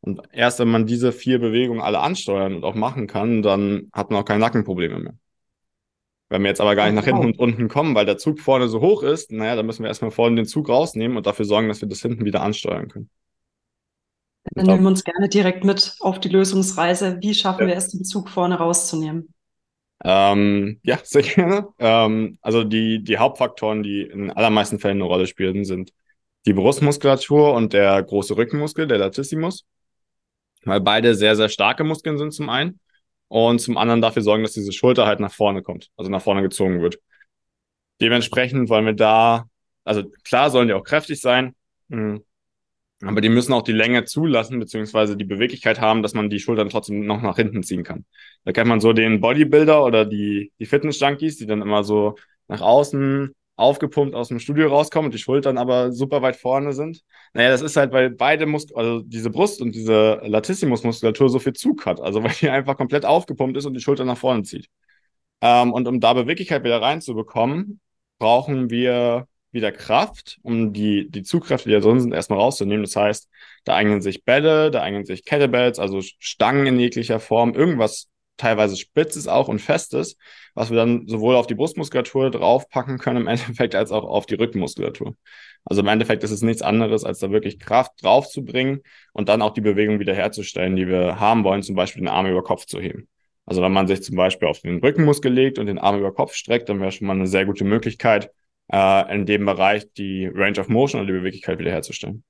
Und 0.00 0.20
erst 0.32 0.60
wenn 0.60 0.68
man 0.68 0.86
diese 0.86 1.10
vier 1.10 1.40
Bewegungen 1.40 1.80
alle 1.80 1.98
ansteuern 1.98 2.54
und 2.54 2.64
auch 2.64 2.76
machen 2.76 3.08
kann, 3.08 3.42
dann 3.42 3.88
hat 3.92 4.10
man 4.10 4.20
auch 4.20 4.24
keine 4.24 4.40
Nackenprobleme 4.40 5.00
mehr. 5.00 5.14
Wenn 6.30 6.42
wir 6.42 6.48
jetzt 6.48 6.60
aber 6.60 6.76
gar 6.76 6.84
nicht 6.86 6.94
nach 6.94 7.04
hinten 7.04 7.24
und 7.24 7.38
unten 7.38 7.68
kommen, 7.68 7.94
weil 7.94 8.04
der 8.04 8.18
Zug 8.18 8.40
vorne 8.40 8.68
so 8.68 8.80
hoch 8.80 9.02
ist, 9.02 9.32
naja, 9.32 9.56
dann 9.56 9.64
müssen 9.64 9.82
wir 9.82 9.88
erstmal 9.88 10.10
vorne 10.10 10.36
den 10.36 10.46
Zug 10.46 10.68
rausnehmen 10.68 11.16
und 11.16 11.26
dafür 11.26 11.46
sorgen, 11.46 11.68
dass 11.68 11.80
wir 11.80 11.88
das 11.88 12.02
hinten 12.02 12.24
wieder 12.24 12.42
ansteuern 12.42 12.88
können. 12.88 13.08
Dann 14.54 14.66
nehmen 14.66 14.82
wir 14.82 14.88
uns 14.88 15.04
gerne 15.04 15.28
direkt 15.28 15.64
mit 15.64 15.96
auf 16.00 16.20
die 16.20 16.28
Lösungsreise. 16.28 17.18
Wie 17.20 17.34
schaffen 17.34 17.62
ja. 17.62 17.68
wir 17.68 17.76
es, 17.76 17.88
den 17.88 18.04
Zug 18.04 18.28
vorne 18.28 18.56
rauszunehmen? 18.56 19.32
Ähm, 20.04 20.80
ja, 20.82 20.98
sehr 21.02 21.22
gerne. 21.22 21.68
Ähm, 21.78 22.38
also 22.42 22.64
die, 22.64 23.02
die 23.02 23.18
Hauptfaktoren, 23.18 23.82
die 23.82 24.02
in 24.02 24.30
allermeisten 24.30 24.78
Fällen 24.78 24.98
eine 24.98 25.04
Rolle 25.04 25.26
spielen, 25.26 25.64
sind 25.64 25.92
die 26.46 26.52
Brustmuskulatur 26.52 27.54
und 27.54 27.72
der 27.72 28.02
große 28.02 28.36
Rückenmuskel, 28.36 28.86
der 28.86 28.98
Latissimus, 28.98 29.66
weil 30.64 30.80
beide 30.80 31.14
sehr, 31.14 31.36
sehr 31.36 31.48
starke 31.48 31.84
Muskeln 31.84 32.18
sind 32.18 32.32
zum 32.32 32.48
einen 32.48 32.80
und 33.28 33.60
zum 33.60 33.76
anderen 33.76 34.00
dafür 34.00 34.22
sorgen, 34.22 34.42
dass 34.42 34.52
diese 34.52 34.72
Schulter 34.72 35.06
halt 35.06 35.20
nach 35.20 35.32
vorne 35.32 35.62
kommt, 35.62 35.90
also 35.96 36.10
nach 36.10 36.22
vorne 36.22 36.42
gezogen 36.42 36.80
wird. 36.82 36.98
Dementsprechend 38.00 38.68
wollen 38.68 38.86
wir 38.86 38.94
da, 38.94 39.48
also 39.84 40.04
klar 40.24 40.50
sollen 40.50 40.68
die 40.68 40.74
auch 40.74 40.84
kräftig 40.84 41.20
sein, 41.20 41.54
hm, 41.90 42.22
aber 43.02 43.20
die 43.20 43.28
müssen 43.28 43.52
auch 43.52 43.62
die 43.62 43.72
Länge 43.72 44.04
zulassen, 44.04 44.58
beziehungsweise 44.58 45.16
die 45.16 45.24
Beweglichkeit 45.24 45.80
haben, 45.80 46.02
dass 46.02 46.14
man 46.14 46.30
die 46.30 46.40
Schultern 46.40 46.68
trotzdem 46.68 47.06
noch 47.06 47.22
nach 47.22 47.36
hinten 47.36 47.62
ziehen 47.62 47.84
kann. 47.84 48.04
Da 48.44 48.52
kennt 48.52 48.68
man 48.68 48.80
so 48.80 48.92
den 48.92 49.20
Bodybuilder 49.20 49.84
oder 49.84 50.04
die, 50.04 50.52
die 50.58 50.66
Fitness-Junkies, 50.66 51.36
die 51.36 51.46
dann 51.46 51.62
immer 51.62 51.84
so 51.84 52.16
nach 52.48 52.60
außen 52.60 53.34
aufgepumpt 53.58 54.14
aus 54.14 54.28
dem 54.28 54.38
Studio 54.38 54.68
rauskommen 54.68 55.06
und 55.06 55.14
die 55.14 55.18
Schultern 55.18 55.58
aber 55.58 55.92
super 55.92 56.22
weit 56.22 56.36
vorne 56.36 56.72
sind. 56.72 57.02
Naja, 57.34 57.50
das 57.50 57.60
ist 57.60 57.76
halt, 57.76 57.92
weil 57.92 58.10
beide 58.10 58.46
Muskeln, 58.46 58.78
also 58.78 59.00
diese 59.02 59.30
Brust 59.30 59.60
und 59.60 59.74
diese 59.74 60.20
Latissimus-Muskulatur 60.22 61.28
so 61.28 61.38
viel 61.40 61.54
Zug 61.54 61.84
hat. 61.84 62.00
Also 62.00 62.22
weil 62.22 62.32
die 62.40 62.48
einfach 62.50 62.76
komplett 62.76 63.04
aufgepumpt 63.04 63.56
ist 63.56 63.66
und 63.66 63.74
die 63.74 63.80
Schulter 63.80 64.04
nach 64.04 64.18
vorne 64.18 64.44
zieht. 64.44 64.68
Ähm, 65.40 65.72
und 65.72 65.88
um 65.88 66.00
da 66.00 66.12
Beweglichkeit 66.14 66.64
wieder 66.64 66.80
reinzubekommen, 66.80 67.80
brauchen 68.18 68.70
wir 68.70 69.26
wieder 69.50 69.72
Kraft, 69.72 70.38
um 70.42 70.72
die, 70.72 71.10
die 71.10 71.22
Zugkräfte, 71.22 71.68
die 71.68 71.74
da 71.74 71.80
drin 71.80 72.00
sind, 72.00 72.12
erstmal 72.12 72.38
rauszunehmen. 72.38 72.84
Das 72.84 72.96
heißt, 72.96 73.28
da 73.64 73.74
eignen 73.74 74.02
sich 74.02 74.24
Bälle, 74.24 74.70
da 74.70 74.82
eignen 74.82 75.04
sich 75.04 75.24
Kettlebells, 75.24 75.78
also 75.78 76.00
Stangen 76.00 76.66
in 76.66 76.78
jeglicher 76.78 77.18
Form, 77.18 77.54
irgendwas 77.54 78.08
teilweise 78.38 78.76
Spitzes 78.76 79.28
auch 79.28 79.48
und 79.48 79.60
Festes, 79.60 80.16
was 80.54 80.70
wir 80.70 80.76
dann 80.76 81.06
sowohl 81.06 81.34
auf 81.34 81.46
die 81.46 81.54
Brustmuskulatur 81.54 82.30
draufpacken 82.30 82.98
können 82.98 83.22
im 83.22 83.26
Endeffekt, 83.28 83.74
als 83.74 83.92
auch 83.92 84.04
auf 84.04 84.26
die 84.26 84.36
Rückenmuskulatur. 84.36 85.14
Also 85.64 85.82
im 85.82 85.88
Endeffekt 85.88 86.24
ist 86.24 86.30
es 86.30 86.40
nichts 86.42 86.62
anderes, 86.62 87.04
als 87.04 87.18
da 87.18 87.30
wirklich 87.30 87.58
Kraft 87.58 88.02
draufzubringen 88.02 88.82
und 89.12 89.28
dann 89.28 89.42
auch 89.42 89.52
die 89.52 89.60
Bewegung 89.60 90.00
wiederherzustellen, 90.00 90.76
die 90.76 90.88
wir 90.88 91.20
haben 91.20 91.44
wollen, 91.44 91.62
zum 91.62 91.74
Beispiel 91.74 92.02
den 92.02 92.08
Arm 92.08 92.26
über 92.26 92.42
Kopf 92.42 92.64
zu 92.64 92.80
heben. 92.80 93.08
Also 93.44 93.62
wenn 93.62 93.72
man 93.72 93.86
sich 93.86 94.02
zum 94.02 94.16
Beispiel 94.16 94.48
auf 94.48 94.60
den 94.60 94.78
Rückenmuskel 94.78 95.32
legt 95.32 95.58
und 95.58 95.66
den 95.66 95.78
Arm 95.78 95.98
über 95.98 96.12
Kopf 96.12 96.34
streckt, 96.34 96.68
dann 96.68 96.80
wäre 96.80 96.92
schon 96.92 97.06
mal 97.06 97.14
eine 97.14 97.26
sehr 97.26 97.46
gute 97.46 97.64
Möglichkeit, 97.64 98.30
äh, 98.70 99.14
in 99.14 99.26
dem 99.26 99.46
Bereich 99.46 99.92
die 99.94 100.26
Range 100.26 100.60
of 100.60 100.68
Motion 100.68 101.00
und 101.00 101.06
die 101.06 101.14
Beweglichkeit 101.14 101.58
wiederherzustellen. 101.58 102.24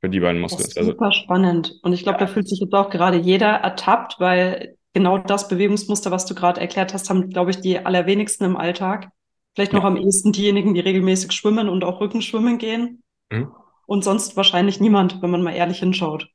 Für 0.00 0.08
die 0.08 0.20
beiden 0.20 0.40
Muskeln. 0.40 0.62
Das 0.62 0.76
ist 0.76 0.86
super 0.86 1.06
also, 1.06 1.18
spannend. 1.18 1.78
Und 1.82 1.92
ich 1.92 2.02
glaube, 2.02 2.18
ja. 2.18 2.26
da 2.26 2.32
fühlt 2.32 2.48
sich 2.48 2.60
jetzt 2.60 2.74
auch 2.74 2.90
gerade 2.90 3.18
jeder 3.18 3.48
ertappt, 3.48 4.16
weil 4.18 4.76
genau 4.94 5.18
das 5.18 5.48
Bewegungsmuster, 5.48 6.10
was 6.10 6.24
du 6.24 6.34
gerade 6.34 6.60
erklärt 6.60 6.94
hast, 6.94 7.10
haben, 7.10 7.28
glaube 7.28 7.50
ich, 7.50 7.60
die 7.60 7.78
allerwenigsten 7.78 8.44
im 8.44 8.56
Alltag. 8.56 9.10
Vielleicht 9.54 9.72
noch 9.72 9.82
ja. 9.82 9.88
am 9.88 9.96
ehesten 9.96 10.32
diejenigen, 10.32 10.74
die 10.74 10.80
regelmäßig 10.80 11.32
schwimmen 11.32 11.68
und 11.68 11.84
auch 11.84 12.00
Rückenschwimmen 12.00 12.58
gehen. 12.58 13.02
Mhm. 13.30 13.52
Und 13.86 14.02
sonst 14.02 14.36
wahrscheinlich 14.36 14.80
niemand, 14.80 15.20
wenn 15.20 15.30
man 15.30 15.42
mal 15.42 15.54
ehrlich 15.54 15.80
hinschaut. 15.80 16.28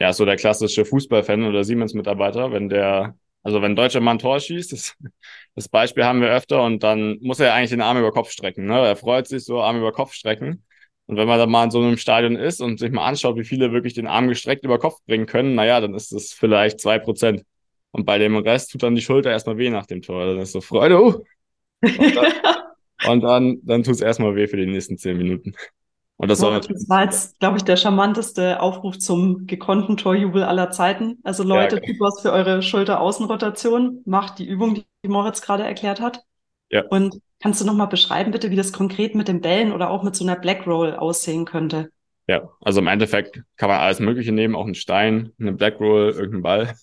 Ja, 0.00 0.12
so 0.12 0.24
der 0.24 0.36
klassische 0.36 0.84
Fußballfan 0.84 1.44
oder 1.44 1.64
Siemens-Mitarbeiter, 1.64 2.52
wenn 2.52 2.68
der, 2.68 3.16
also 3.42 3.60
wenn 3.60 3.72
ein 3.72 3.76
deutscher 3.76 4.00
Mann 4.00 4.20
Tor 4.20 4.38
schießt, 4.38 4.72
das, 4.72 4.94
das 5.56 5.68
Beispiel 5.68 6.04
haben 6.04 6.20
wir 6.20 6.28
öfter 6.28 6.62
und 6.62 6.84
dann 6.84 7.18
muss 7.20 7.40
er 7.40 7.52
eigentlich 7.52 7.70
den 7.70 7.80
Arm 7.80 7.98
über 7.98 8.12
Kopf 8.12 8.30
strecken. 8.30 8.66
Ne? 8.66 8.78
Er 8.78 8.96
freut 8.96 9.26
sich 9.26 9.44
so, 9.44 9.60
Arm 9.60 9.76
über 9.76 9.92
Kopf 9.92 10.12
strecken. 10.12 10.64
Und 11.06 11.16
wenn 11.16 11.26
man 11.26 11.38
dann 11.38 11.50
mal 11.50 11.64
in 11.64 11.70
so 11.70 11.80
einem 11.80 11.96
Stadion 11.96 12.36
ist 12.36 12.60
und 12.60 12.78
sich 12.78 12.92
mal 12.92 13.06
anschaut, 13.06 13.36
wie 13.36 13.44
viele 13.44 13.72
wirklich 13.72 13.94
den 13.94 14.06
Arm 14.06 14.28
gestreckt 14.28 14.64
über 14.64 14.78
Kopf 14.78 14.98
bringen 15.06 15.26
können, 15.26 15.54
naja, 15.54 15.80
dann 15.80 15.94
ist 15.94 16.12
es 16.12 16.32
vielleicht 16.32 16.80
zwei 16.80 16.98
Prozent. 16.98 17.44
Und 17.90 18.04
bei 18.04 18.18
dem 18.18 18.36
Rest 18.36 18.72
tut 18.72 18.82
dann 18.82 18.94
die 18.94 19.02
Schulter 19.02 19.30
erstmal 19.30 19.58
weh 19.58 19.70
nach 19.70 19.86
dem 19.86 20.02
Tor. 20.02 20.26
Dann 20.26 20.38
ist 20.38 20.52
so 20.52 20.60
Freude. 20.60 21.00
Uh. 21.00 21.14
Und 21.82 22.16
dann, 22.16 22.32
und 23.08 23.20
dann, 23.22 23.58
dann 23.62 23.82
tut 23.82 23.94
es 23.94 24.00
erstmal 24.00 24.34
weh 24.34 24.46
für 24.46 24.56
die 24.56 24.66
nächsten 24.66 24.98
zehn 24.98 25.16
Minuten. 25.16 25.54
Und 26.16 26.28
das, 26.28 26.42
ja, 26.42 26.58
das 26.58 26.88
war 26.88 27.04
jetzt, 27.04 27.38
glaube 27.38 27.58
ich, 27.58 27.62
der 27.62 27.76
charmanteste 27.76 28.60
Aufruf 28.60 28.98
zum 28.98 29.46
gekonnten 29.46 29.96
Torjubel 29.96 30.42
aller 30.42 30.72
Zeiten. 30.72 31.18
Also 31.22 31.44
Leute, 31.44 31.76
ja, 31.76 31.82
okay. 31.82 31.92
tut 31.92 32.00
was 32.00 32.20
für 32.20 32.32
eure 32.32 32.60
Schulteraußenrotation. 32.60 34.02
Macht 34.04 34.40
die 34.40 34.46
Übung, 34.46 34.82
die 35.04 35.08
Moritz 35.08 35.42
gerade 35.42 35.62
erklärt 35.62 36.00
hat. 36.00 36.24
Ja. 36.70 36.84
Und 36.86 37.20
kannst 37.40 37.60
du 37.60 37.64
nochmal 37.64 37.86
beschreiben, 37.86 38.32
bitte, 38.32 38.50
wie 38.50 38.56
das 38.56 38.72
konkret 38.72 39.14
mit 39.14 39.28
den 39.28 39.40
Bällen 39.40 39.72
oder 39.72 39.90
auch 39.90 40.02
mit 40.02 40.16
so 40.16 40.24
einer 40.24 40.34
Black 40.34 40.66
Roll 40.66 40.94
aussehen 40.94 41.44
könnte? 41.44 41.90
Ja, 42.26 42.50
also 42.60 42.80
im 42.80 42.88
Endeffekt 42.88 43.40
kann 43.56 43.70
man 43.70 43.78
alles 43.78 44.00
Mögliche 44.00 44.32
nehmen, 44.32 44.56
auch 44.56 44.66
einen 44.66 44.74
Stein, 44.74 45.32
eine 45.38 45.52
Black 45.52 45.78
Roll, 45.78 46.10
irgendeinen 46.10 46.42
Ball. 46.42 46.74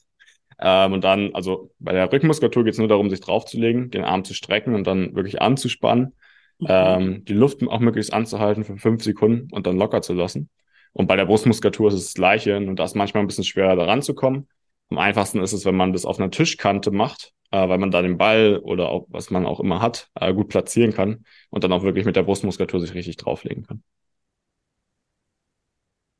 Ähm, 0.59 0.93
und 0.93 1.03
dann, 1.03 1.33
also 1.33 1.71
bei 1.79 1.91
der 1.93 2.11
Rückenmuskulatur 2.11 2.63
geht 2.63 2.73
es 2.73 2.79
nur 2.79 2.87
darum, 2.87 3.09
sich 3.09 3.19
draufzulegen, 3.21 3.91
den 3.91 4.03
Arm 4.03 4.23
zu 4.23 4.33
strecken 4.33 4.73
und 4.75 4.87
dann 4.87 5.15
wirklich 5.15 5.41
anzuspannen. 5.41 6.13
Mhm. 6.59 6.67
Ähm, 6.69 7.25
die 7.25 7.33
Luft 7.33 7.61
auch 7.67 7.79
möglichst 7.79 8.13
anzuhalten 8.13 8.63
für 8.63 8.77
fünf 8.77 9.03
Sekunden 9.03 9.49
und 9.51 9.67
dann 9.67 9.77
locker 9.77 10.01
zu 10.01 10.13
lassen. 10.13 10.49
Und 10.93 11.07
bei 11.07 11.17
der 11.17 11.25
Brustmuskulatur 11.25 11.89
ist 11.89 11.95
es 11.95 12.05
das 12.05 12.13
Gleiche 12.13 12.55
und 12.57 12.77
da 12.77 12.85
ist 12.85 12.95
manchmal 12.95 13.23
ein 13.23 13.27
bisschen 13.27 13.43
schwerer, 13.43 13.75
da 13.75 13.83
ranzukommen. 13.85 14.47
Am 14.89 14.97
einfachsten 14.97 15.41
ist 15.41 15.51
es, 15.51 15.65
wenn 15.65 15.75
man 15.75 15.91
das 15.91 16.05
auf 16.05 16.19
einer 16.19 16.31
Tischkante 16.31 16.91
macht, 16.91 17.33
äh, 17.51 17.67
weil 17.67 17.77
man 17.77 17.91
da 17.91 18.01
den 18.01 18.17
Ball 18.17 18.59
oder 18.63 18.89
auch 18.89 19.07
was 19.09 19.29
man 19.29 19.45
auch 19.45 19.59
immer 19.59 19.81
hat, 19.81 20.09
äh, 20.15 20.33
gut 20.33 20.47
platzieren 20.47 20.93
kann 20.93 21.25
und 21.49 21.63
dann 21.65 21.73
auch 21.73 21.83
wirklich 21.83 22.05
mit 22.05 22.15
der 22.15 22.23
Brustmuskulatur 22.23 22.79
sich 22.79 22.93
richtig 22.93 23.17
drauflegen 23.17 23.63
kann. 23.63 23.83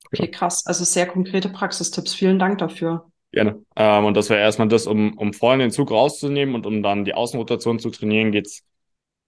Okay, 0.08 0.30
krass. 0.30 0.66
Also 0.66 0.84
sehr 0.84 1.08
konkrete 1.08 1.50
Praxistipps. 1.50 2.14
Vielen 2.14 2.40
Dank 2.40 2.58
dafür. 2.60 3.12
Gerne. 3.36 3.62
Ähm, 3.76 4.06
und 4.06 4.16
das 4.16 4.30
wäre 4.30 4.40
erstmal 4.40 4.70
das, 4.70 4.88
um, 4.88 5.18
um 5.18 5.34
vorhin 5.34 5.60
den 5.60 5.72
Zug 5.72 5.92
rauszunehmen 5.92 6.56
und 6.56 6.66
um 6.66 6.82
dann 6.82 7.04
die 7.04 7.14
Außenrotation 7.14 7.80
zu 7.80 7.90
trainieren, 7.90 8.32
geht's 8.32 8.64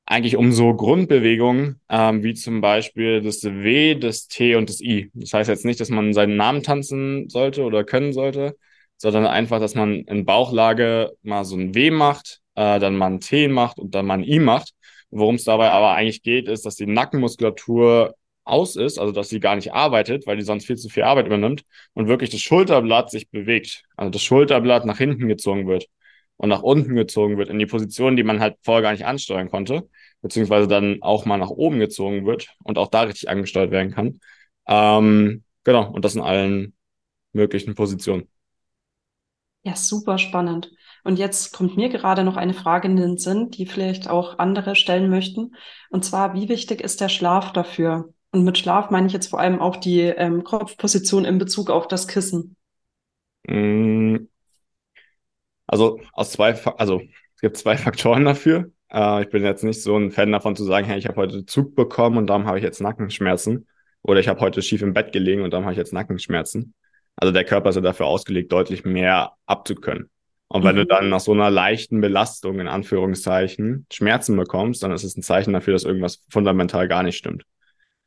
eigentlich 0.06 0.38
um 0.38 0.54
so 0.54 0.74
Grundbewegungen, 0.74 1.82
ähm, 1.90 2.24
wie 2.24 2.34
zum 2.34 2.62
Beispiel 2.62 3.22
das 3.22 3.44
W, 3.44 3.96
das 3.96 4.30
T 4.30 4.56
und 4.56 4.70
das 4.70 4.80
I. 4.80 5.12
Das 5.14 5.34
heißt 5.34 5.50
jetzt 5.50 5.66
nicht, 5.66 5.82
dass 5.82 5.90
man 5.90 6.14
seinen 6.14 6.38
Namen 6.38 6.64
tanzen 6.64 7.28
sollte 7.30 7.64
oder 7.64 7.84
können 7.84 8.14
sollte, 8.14 8.56
sondern 8.96 9.26
einfach, 9.28 9.60
dass 9.60 9.76
man 9.76 10.06
in 10.06 10.26
Bauchlage 10.26 11.12
mal 11.24 11.44
so 11.44 11.58
ein 11.58 11.76
W 11.76 11.92
macht, 11.92 12.40
äh, 12.56 12.80
dann 12.80 12.96
mal 12.96 13.08
ein 13.08 13.20
T 13.20 13.50
macht 13.50 13.78
und 13.78 13.94
dann 13.94 14.06
mal 14.06 14.20
ein 14.20 14.24
I 14.24 14.40
macht. 14.40 14.74
Worum 15.12 15.36
es 15.36 15.44
dabei 15.44 15.72
aber 15.72 15.92
eigentlich 15.96 16.24
geht, 16.24 16.48
ist, 16.48 16.66
dass 16.66 16.76
die 16.76 16.86
Nackenmuskulatur 16.86 18.16
aus 18.50 18.76
ist, 18.76 19.00
also 19.00 19.12
dass 19.12 19.30
sie 19.30 19.40
gar 19.40 19.56
nicht 19.56 19.74
arbeitet, 19.74 20.28
weil 20.28 20.38
die 20.38 20.44
sonst 20.44 20.66
viel 20.66 20.78
zu 20.78 20.90
viel 20.90 21.04
Arbeit 21.04 21.28
übernimmt 21.28 21.64
und 21.94 22.08
wirklich 22.08 22.30
das 22.30 22.42
Schulterblatt 22.42 23.12
sich 23.12 23.30
bewegt. 23.30 23.84
Also 23.96 24.12
das 24.12 24.24
Schulterblatt 24.24 24.86
nach 24.86 24.98
hinten 24.98 25.28
gezogen 25.28 25.68
wird 25.68 25.88
und 26.38 26.50
nach 26.50 26.62
unten 26.64 26.96
gezogen 26.96 27.38
wird 27.38 27.50
in 27.50 27.60
die 27.60 27.66
Position, 27.66 28.16
die 28.16 28.24
man 28.24 28.40
halt 28.40 28.58
vorher 28.64 28.82
gar 28.84 28.92
nicht 28.92 29.06
ansteuern 29.06 29.50
konnte, 29.50 29.90
beziehungsweise 30.22 30.68
dann 30.68 31.00
auch 31.02 31.26
mal 31.26 31.38
nach 31.38 31.50
oben 31.50 31.80
gezogen 31.80 32.26
wird 32.26 32.50
und 32.64 32.78
auch 32.78 32.88
da 32.88 33.02
richtig 33.02 33.30
angesteuert 33.30 33.72
werden 33.72 33.92
kann. 33.92 34.20
Ähm, 34.68 35.44
genau, 35.64 35.92
und 35.92 36.06
das 36.06 36.16
in 36.16 36.22
allen 36.22 36.76
möglichen 37.34 37.76
Positionen. 37.76 38.28
Ja, 39.64 39.76
super 39.76 40.18
spannend. 40.18 40.72
Und 41.04 41.20
jetzt 41.20 41.54
kommt 41.54 41.78
mir 41.78 41.90
gerade 41.90 42.24
noch 42.24 42.38
eine 42.38 42.54
Frage 42.54 42.88
in 42.88 42.96
den 42.96 43.18
Sinn, 43.18 43.50
die 43.50 43.66
vielleicht 43.66 44.10
auch 44.10 44.40
andere 44.40 44.76
stellen 44.76 45.10
möchten. 45.10 45.56
Und 45.90 46.06
zwar, 46.06 46.34
wie 46.34 46.50
wichtig 46.50 46.82
ist 46.82 47.02
der 47.02 47.10
Schlaf 47.10 47.54
dafür? 47.54 48.14
Und 48.32 48.44
mit 48.44 48.58
Schlaf 48.58 48.90
meine 48.90 49.08
ich 49.08 49.14
jetzt 49.14 49.28
vor 49.28 49.40
allem 49.40 49.60
auch 49.60 49.78
die 49.78 50.02
ähm, 50.02 50.44
Kopfposition 50.44 51.26
in 51.26 51.38
Bezug 51.38 51.70
auf 51.70 51.88
das 51.88 52.08
Kissen. 52.08 52.56
Mm, 53.48 54.18
also 55.66 56.00
aus 56.14 56.32
zwei, 56.32 56.54
also 56.78 57.02
es 57.36 57.42
gibt 57.42 57.58
zwei 57.58 57.78
Faktoren 57.78 58.26
dafür. 58.26 58.72
Äh, 58.92 59.24
ich 59.24 59.30
bin 59.30 59.44
jetzt 59.44 59.64
nicht 59.64 59.82
so 59.82 59.98
ein 59.98 60.12
Fan 60.12 60.32
davon 60.32 60.56
zu 60.56 60.64
sagen, 60.64 60.86
hey, 60.86 60.98
ich 60.98 61.08
habe 61.08 61.18
heute 61.18 61.46
Zug 61.46 61.76
bekommen 61.76 62.18
und 62.18 62.28
darum 62.28 62.46
habe 62.46 62.58
ich 62.58 62.64
jetzt 62.64 62.82
Nackenschmerzen. 62.82 63.68
Oder 64.04 64.20
ich 64.20 64.28
habe 64.28 64.40
heute 64.40 64.62
schief 64.62 64.82
im 64.82 64.94
Bett 64.94 65.12
gelegen 65.12 65.42
und 65.42 65.52
darum 65.52 65.66
habe 65.66 65.74
ich 65.74 65.78
jetzt 65.78 65.94
Nackenschmerzen. 65.94 66.74
Also 67.16 67.34
der 67.34 67.44
Körper 67.44 67.70
ist 67.70 67.76
ja 67.76 67.82
dafür 67.82 68.06
ausgelegt, 68.06 68.52
deutlich 68.52 68.86
mehr 68.86 69.34
abzukönnen. 69.46 70.10
Und 70.50 70.64
wenn 70.64 70.76
mhm. 70.76 70.80
du 70.80 70.86
dann 70.86 71.10
nach 71.10 71.20
so 71.20 71.34
einer 71.34 71.50
leichten 71.50 72.00
Belastung, 72.00 72.60
in 72.60 72.68
Anführungszeichen, 72.68 73.86
Schmerzen 73.92 74.38
bekommst, 74.38 74.82
dann 74.84 74.92
ist 74.92 75.04
es 75.04 75.18
ein 75.18 75.24
Zeichen 75.24 75.52
dafür, 75.52 75.74
dass 75.74 75.84
irgendwas 75.84 76.24
fundamental 76.30 76.88
gar 76.88 77.04
nicht 77.04 77.18
stimmt. 77.18 77.44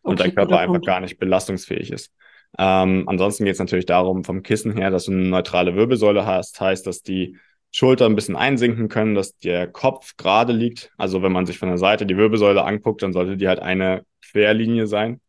Und 0.02 0.20
okay, 0.20 0.28
dein 0.28 0.34
Körper 0.34 0.58
einfach 0.58 0.74
Punkt. 0.74 0.86
gar 0.86 1.00
nicht 1.00 1.18
belastungsfähig 1.18 1.90
ist. 1.90 2.12
Ähm, 2.58 3.04
ansonsten 3.06 3.44
geht 3.44 3.54
es 3.54 3.58
natürlich 3.58 3.86
darum, 3.86 4.24
vom 4.24 4.42
Kissen 4.42 4.72
her, 4.76 4.90
dass 4.90 5.04
du 5.04 5.12
eine 5.12 5.22
neutrale 5.22 5.76
Wirbelsäule 5.76 6.26
hast, 6.26 6.60
heißt, 6.60 6.86
dass 6.86 7.02
die 7.02 7.36
Schulter 7.70 8.06
ein 8.06 8.16
bisschen 8.16 8.34
einsinken 8.34 8.88
können, 8.88 9.14
dass 9.14 9.36
der 9.38 9.68
Kopf 9.68 10.16
gerade 10.16 10.52
liegt. 10.52 10.90
Also 10.96 11.22
wenn 11.22 11.32
man 11.32 11.46
sich 11.46 11.58
von 11.58 11.68
der 11.68 11.78
Seite 11.78 12.06
die 12.06 12.16
Wirbelsäule 12.16 12.64
anguckt, 12.64 13.02
dann 13.02 13.12
sollte 13.12 13.36
die 13.36 13.46
halt 13.46 13.60
eine 13.60 14.04
Querlinie 14.30 14.86
sein 14.86 15.20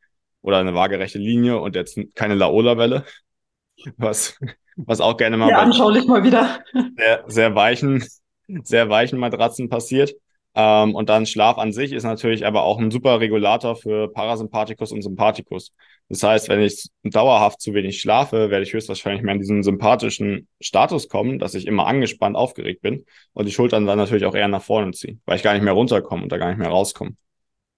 oder 0.42 0.58
eine 0.58 0.74
waagerechte 0.74 1.20
Linie 1.20 1.60
und 1.60 1.76
jetzt 1.76 2.00
keine 2.16 2.34
Laola-Welle, 2.34 3.06
was, 3.98 4.40
was 4.76 5.02
auch 5.02 5.18
gerne 5.18 5.38
mal 5.38 5.50
ja, 5.50 5.60
anschaulich 5.60 6.08
mal 6.08 6.24
wieder 6.24 6.64
sehr, 6.98 7.24
sehr 7.28 7.56
weichen, 7.56 8.04
sehr 8.64 8.90
weichen 8.90 9.20
Matratzen 9.20 9.70
passiert. 9.70 10.16
Ähm, 10.54 10.96
und 10.96 11.10
dann 11.10 11.26
Schlaf 11.26 11.58
an 11.58 11.72
sich 11.72 11.94
ist 11.94 12.04
natürlich 12.04 12.46
aber 12.46 12.64
auch 12.64 12.78
ein 12.78 12.92
super 12.92 13.20
Regulator 13.20 13.76
für 13.76 14.12
Parasympathikus 14.12 14.92
und 14.92 15.02
Sympathikus. 15.02 15.74
Das 16.10 16.24
heißt, 16.24 16.50
wenn 16.50 16.62
ich 16.62 16.90
dauerhaft 17.04 17.62
zu 17.62 17.74
wenig 17.74 18.02
schlafe, 18.02 18.50
werde 18.50 18.64
ich 18.64 18.74
höchstwahrscheinlich 18.74 19.24
mehr 19.24 19.36
in 19.36 19.40
diesen 19.40 19.64
sympathischen 19.64 20.50
Status 20.60 21.08
kommen, 21.08 21.40
dass 21.40 21.54
ich 21.56 21.68
immer 21.68 21.88
angespannt, 21.88 22.36
aufgeregt 22.36 22.82
bin 22.82 23.06
und 23.34 23.46
die 23.46 23.54
Schultern 23.54 23.86
dann 23.86 23.98
natürlich 23.98 24.26
auch 24.26 24.36
eher 24.36 24.50
nach 24.50 24.62
vorne 24.62 24.92
ziehen, 24.92 25.22
weil 25.26 25.38
ich 25.38 25.44
gar 25.44 25.54
nicht 25.54 25.64
mehr 25.64 25.74
runterkomme 25.74 26.24
und 26.24 26.32
da 26.32 26.38
gar 26.38 26.50
nicht 26.50 26.60
mehr 26.60 26.70
rauskomme. 26.70 27.16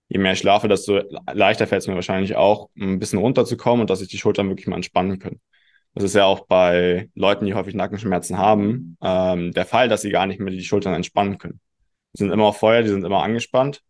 Je 0.07 0.17
mehr 0.19 0.33
ich 0.33 0.39
schlafe, 0.39 0.67
desto 0.67 1.01
leichter 1.31 1.67
fällt 1.67 1.83
es 1.83 1.87
mir 1.87 1.95
wahrscheinlich 1.95 2.35
auch, 2.35 2.69
ein 2.77 2.99
bisschen 2.99 3.19
runterzukommen 3.19 3.81
und 3.81 3.89
dass 3.89 3.99
sich 3.99 4.09
die 4.09 4.17
Schultern 4.17 4.49
wirklich 4.49 4.67
mal 4.67 4.75
entspannen 4.75 5.19
können. 5.19 5.39
Das 5.93 6.03
ist 6.03 6.15
ja 6.15 6.25
auch 6.25 6.47
bei 6.47 7.09
Leuten, 7.13 7.45
die 7.45 7.53
häufig 7.53 7.75
Nackenschmerzen 7.75 8.37
haben, 8.37 8.97
ähm, 9.01 9.51
der 9.51 9.65
Fall, 9.65 9.89
dass 9.89 10.01
sie 10.01 10.09
gar 10.09 10.25
nicht 10.25 10.39
mehr 10.39 10.51
die 10.51 10.63
Schultern 10.63 10.95
entspannen 10.95 11.37
können. 11.37 11.59
Die 12.13 12.19
sind 12.19 12.31
immer 12.31 12.45
auf 12.45 12.57
Feuer, 12.57 12.83
die 12.83 12.89
sind 12.89 13.03
immer 13.05 13.23
angespannt 13.23 13.81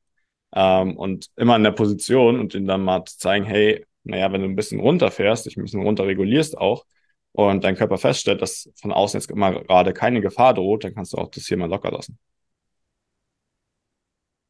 ähm, 0.56 0.98
und 0.98 1.30
immer 1.36 1.56
in 1.56 1.64
der 1.64 1.72
Position 1.72 2.40
und 2.40 2.54
ihnen 2.56 2.68
dann 2.68 2.84
mal 2.84 3.06
zu 3.06 3.18
zeigen, 3.18 3.46
hey, 3.46 3.86
naja, 4.04 4.32
wenn 4.32 4.42
du 4.42 4.48
ein 4.48 4.56
bisschen 4.56 4.80
runterfährst, 4.80 5.46
dich 5.46 5.58
ein 5.58 5.64
bisschen 5.64 5.84
runterregulierst 5.84 6.58
auch 6.58 6.86
und 7.34 7.64
dein 7.64 7.76
Körper 7.76 7.98
feststellt, 7.98 8.42
dass 8.42 8.70
von 8.76 8.92
außen 8.92 9.20
jetzt 9.20 9.32
immer 9.32 9.64
gerade 9.64 9.94
keine 9.94 10.22
Gefahr 10.22 10.54
droht, 10.54 10.84
dann 10.84 10.94
kannst 10.94 11.14
du 11.14 11.18
auch 11.18 11.30
das 11.30 11.48
hier 11.48 11.58
mal 11.58 11.70
locker 11.70 11.92
lassen. 11.92 12.18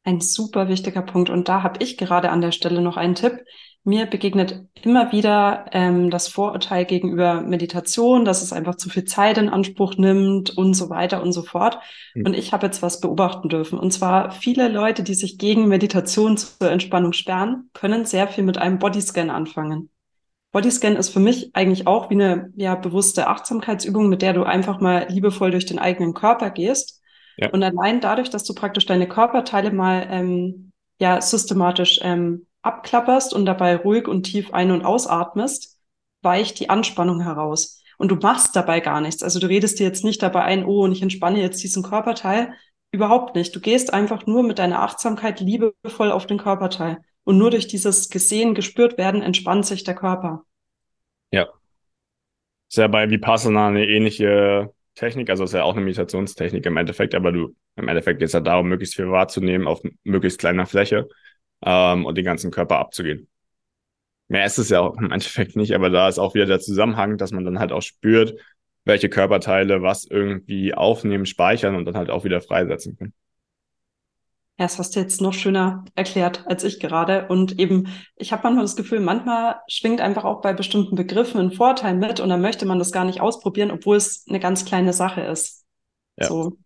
Ein 0.02 0.20
super 0.20 0.68
wichtiger 0.68 1.02
Punkt. 1.02 1.30
Und 1.30 1.48
da 1.48 1.62
habe 1.62 1.82
ich 1.82 1.96
gerade 1.96 2.30
an 2.30 2.42
der 2.42 2.52
Stelle 2.52 2.82
noch 2.82 2.98
einen 2.98 3.14
Tipp. 3.14 3.42
Mir 3.86 4.06
begegnet 4.06 4.64
immer 4.82 5.12
wieder 5.12 5.66
ähm, 5.72 6.10
das 6.10 6.28
Vorurteil 6.28 6.86
gegenüber 6.86 7.42
Meditation, 7.42 8.24
dass 8.24 8.42
es 8.42 8.52
einfach 8.52 8.76
zu 8.76 8.88
viel 8.88 9.04
Zeit 9.04 9.36
in 9.36 9.50
Anspruch 9.50 9.96
nimmt 9.96 10.56
und 10.56 10.74
so 10.74 10.88
weiter 10.88 11.22
und 11.22 11.32
so 11.32 11.42
fort. 11.42 11.78
Mhm. 12.14 12.26
Und 12.26 12.34
ich 12.34 12.52
habe 12.52 12.66
jetzt 12.66 12.82
was 12.82 13.00
beobachten 13.00 13.48
dürfen. 13.48 13.78
Und 13.78 13.92
zwar 13.92 14.30
viele 14.30 14.68
Leute, 14.68 15.02
die 15.02 15.14
sich 15.14 15.36
gegen 15.36 15.68
Meditation 15.68 16.36
zur 16.36 16.70
Entspannung 16.70 17.12
sperren, 17.12 17.68
können 17.74 18.06
sehr 18.06 18.26
viel 18.28 18.44
mit 18.44 18.56
einem 18.56 18.78
Bodyscan 18.78 19.28
anfangen. 19.28 19.90
Bodyscan 20.52 20.96
ist 20.96 21.10
für 21.10 21.20
mich 21.20 21.50
eigentlich 21.54 21.86
auch 21.86 22.10
wie 22.10 22.14
eine 22.14 22.50
ja, 22.56 22.74
bewusste 22.74 23.26
Achtsamkeitsübung, 23.26 24.08
mit 24.08 24.22
der 24.22 24.32
du 24.32 24.44
einfach 24.44 24.80
mal 24.80 25.06
liebevoll 25.10 25.50
durch 25.50 25.66
den 25.66 25.78
eigenen 25.78 26.14
Körper 26.14 26.50
gehst 26.50 27.02
ja. 27.36 27.50
Und 27.50 27.62
allein 27.62 28.00
dadurch, 28.00 28.30
dass 28.30 28.44
du 28.44 28.54
praktisch 28.54 28.86
deine 28.86 29.08
Körperteile 29.08 29.72
mal 29.72 30.06
ähm, 30.10 30.72
ja 31.00 31.20
systematisch 31.20 32.00
ähm, 32.02 32.46
abklapperst 32.64 33.34
und 33.34 33.46
dabei 33.46 33.76
ruhig 33.76 34.08
und 34.08 34.24
tief 34.24 34.52
ein- 34.52 34.70
und 34.70 34.84
ausatmest, 34.84 35.78
weicht 36.22 36.58
die 36.58 36.70
Anspannung 36.70 37.20
heraus. 37.20 37.82
Und 37.98 38.08
du 38.08 38.16
machst 38.16 38.56
dabei 38.56 38.80
gar 38.80 39.00
nichts. 39.00 39.22
Also 39.22 39.38
du 39.38 39.46
redest 39.46 39.78
dir 39.78 39.84
jetzt 39.86 40.04
nicht 40.04 40.22
dabei 40.22 40.42
ein, 40.42 40.64
oh, 40.64 40.84
und 40.84 40.92
ich 40.92 41.02
entspanne 41.02 41.40
jetzt 41.40 41.62
diesen 41.62 41.82
Körperteil. 41.82 42.54
überhaupt 42.90 43.34
nicht. 43.34 43.54
Du 43.54 43.60
gehst 43.60 43.92
einfach 43.92 44.24
nur 44.26 44.44
mit 44.44 44.60
deiner 44.60 44.80
Achtsamkeit 44.80 45.40
liebevoll 45.40 46.12
auf 46.12 46.26
den 46.26 46.38
Körperteil. 46.38 46.98
Und 47.24 47.38
nur 47.38 47.50
durch 47.50 47.66
dieses 47.66 48.08
gesehen, 48.08 48.54
gespürt 48.54 48.98
werden, 48.98 49.20
entspannt 49.20 49.66
sich 49.66 49.82
der 49.82 49.96
Körper. 49.96 50.44
Ja. 51.32 51.48
Ist 52.68 52.78
ja 52.78 52.86
bei 52.86 53.10
Vipassana 53.10 53.66
eine 53.66 53.86
ähnliche 53.88 54.72
Technik, 54.94 55.28
also 55.28 55.42
ist 55.42 55.54
ja 55.54 55.64
auch 55.64 55.72
eine 55.72 55.80
Meditationstechnik 55.80 56.64
im 56.66 56.76
Endeffekt, 56.76 57.16
aber 57.16 57.32
du, 57.32 57.56
im 57.74 57.88
Endeffekt 57.88 58.20
geht 58.20 58.26
es 58.26 58.32
ja 58.32 58.40
darum, 58.40 58.68
möglichst 58.68 58.94
viel 58.94 59.10
wahrzunehmen 59.10 59.66
auf 59.66 59.82
möglichst 60.04 60.38
kleiner 60.38 60.66
Fläche 60.66 61.08
ähm, 61.64 62.06
und 62.06 62.16
den 62.16 62.24
ganzen 62.24 62.50
Körper 62.50 62.78
abzugehen. 62.78 63.28
Mehr 64.28 64.46
ist 64.46 64.58
es 64.58 64.70
ja 64.70 64.80
auch 64.80 64.96
im 64.96 65.10
Endeffekt 65.10 65.56
nicht, 65.56 65.74
aber 65.74 65.90
da 65.90 66.08
ist 66.08 66.18
auch 66.18 66.34
wieder 66.34 66.46
der 66.46 66.60
Zusammenhang, 66.60 67.18
dass 67.18 67.32
man 67.32 67.44
dann 67.44 67.58
halt 67.58 67.72
auch 67.72 67.82
spürt, 67.82 68.34
welche 68.84 69.08
Körperteile 69.08 69.82
was 69.82 70.04
irgendwie 70.04 70.74
aufnehmen, 70.74 71.26
speichern 71.26 71.74
und 71.74 71.84
dann 71.84 71.96
halt 71.96 72.10
auch 72.10 72.24
wieder 72.24 72.40
freisetzen 72.40 72.96
können. 72.96 73.14
Ja, 74.56 74.66
das 74.66 74.78
hast 74.78 74.94
du 74.94 75.00
jetzt 75.00 75.20
noch 75.20 75.32
schöner 75.32 75.84
erklärt 75.96 76.44
als 76.46 76.62
ich 76.62 76.78
gerade. 76.78 77.26
Und 77.26 77.58
eben, 77.58 77.88
ich 78.14 78.32
habe 78.32 78.44
manchmal 78.44 78.64
das 78.64 78.76
Gefühl, 78.76 79.00
manchmal 79.00 79.56
schwingt 79.68 80.00
einfach 80.00 80.24
auch 80.24 80.42
bei 80.42 80.52
bestimmten 80.52 80.94
Begriffen 80.94 81.40
ein 81.40 81.50
Vorteil 81.50 81.94
mit 81.94 82.20
und 82.20 82.28
dann 82.28 82.40
möchte 82.40 82.64
man 82.64 82.78
das 82.78 82.92
gar 82.92 83.04
nicht 83.04 83.20
ausprobieren, 83.20 83.72
obwohl 83.72 83.96
es 83.96 84.24
eine 84.28 84.38
ganz 84.38 84.64
kleine 84.64 84.92
Sache 84.92 85.22
ist. 85.22 85.64
Ja. 86.16 86.28
So, 86.28 86.56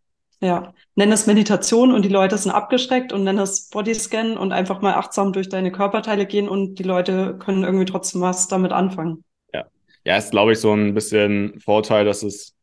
ja. 0.40 0.73
Nenn 0.95 1.12
es 1.12 1.26
Meditation 1.26 1.92
und 1.92 2.04
die 2.04 2.09
Leute 2.09 2.38
sind 2.38 2.52
abgeschreckt 2.52 3.12
und 3.12 3.25
nenn 3.25 3.38
es 3.38 3.68
Bodyscan 3.71 4.37
und 4.37 4.52
einfach 4.52 4.80
mal 4.80 4.95
achtsam 4.95 5.33
durch 5.33 5.49
deine 5.49 5.73
Körperteile 5.73 6.26
gehen 6.26 6.49
und 6.49 6.76
die 6.78 6.85
Leute 6.85 7.37
können 7.38 7.64
irgendwie 7.64 7.85
trotzdem 7.85 8.21
was 8.21 8.49
damit 8.49 8.73
anfangen. 8.73 9.25
Ja. 9.52 9.66
Ja, 10.04 10.16
ist, 10.16 10.30
glaube 10.30 10.52
ich, 10.52 10.61
so 10.61 10.73
ein 10.73 10.95
bisschen 10.95 11.59
Vorteil, 11.61 12.04
dass 12.04 12.23
es 12.23 12.54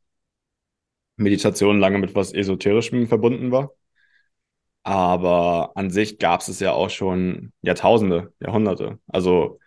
Meditation 1.18 1.80
lange 1.80 1.98
mit 1.98 2.16
was 2.16 2.34
Esoterischem 2.34 3.08
verbunden 3.08 3.52
war. 3.52 3.72
Aber 4.84 5.72
an 5.76 5.90
sich 5.90 6.20
gab 6.20 6.42
es 6.42 6.48
es 6.48 6.60
ja 6.60 6.72
auch 6.72 6.90
schon 6.90 7.52
Jahrtausende, 7.62 8.34
Jahrhunderte. 8.40 9.00
Also 9.08 9.60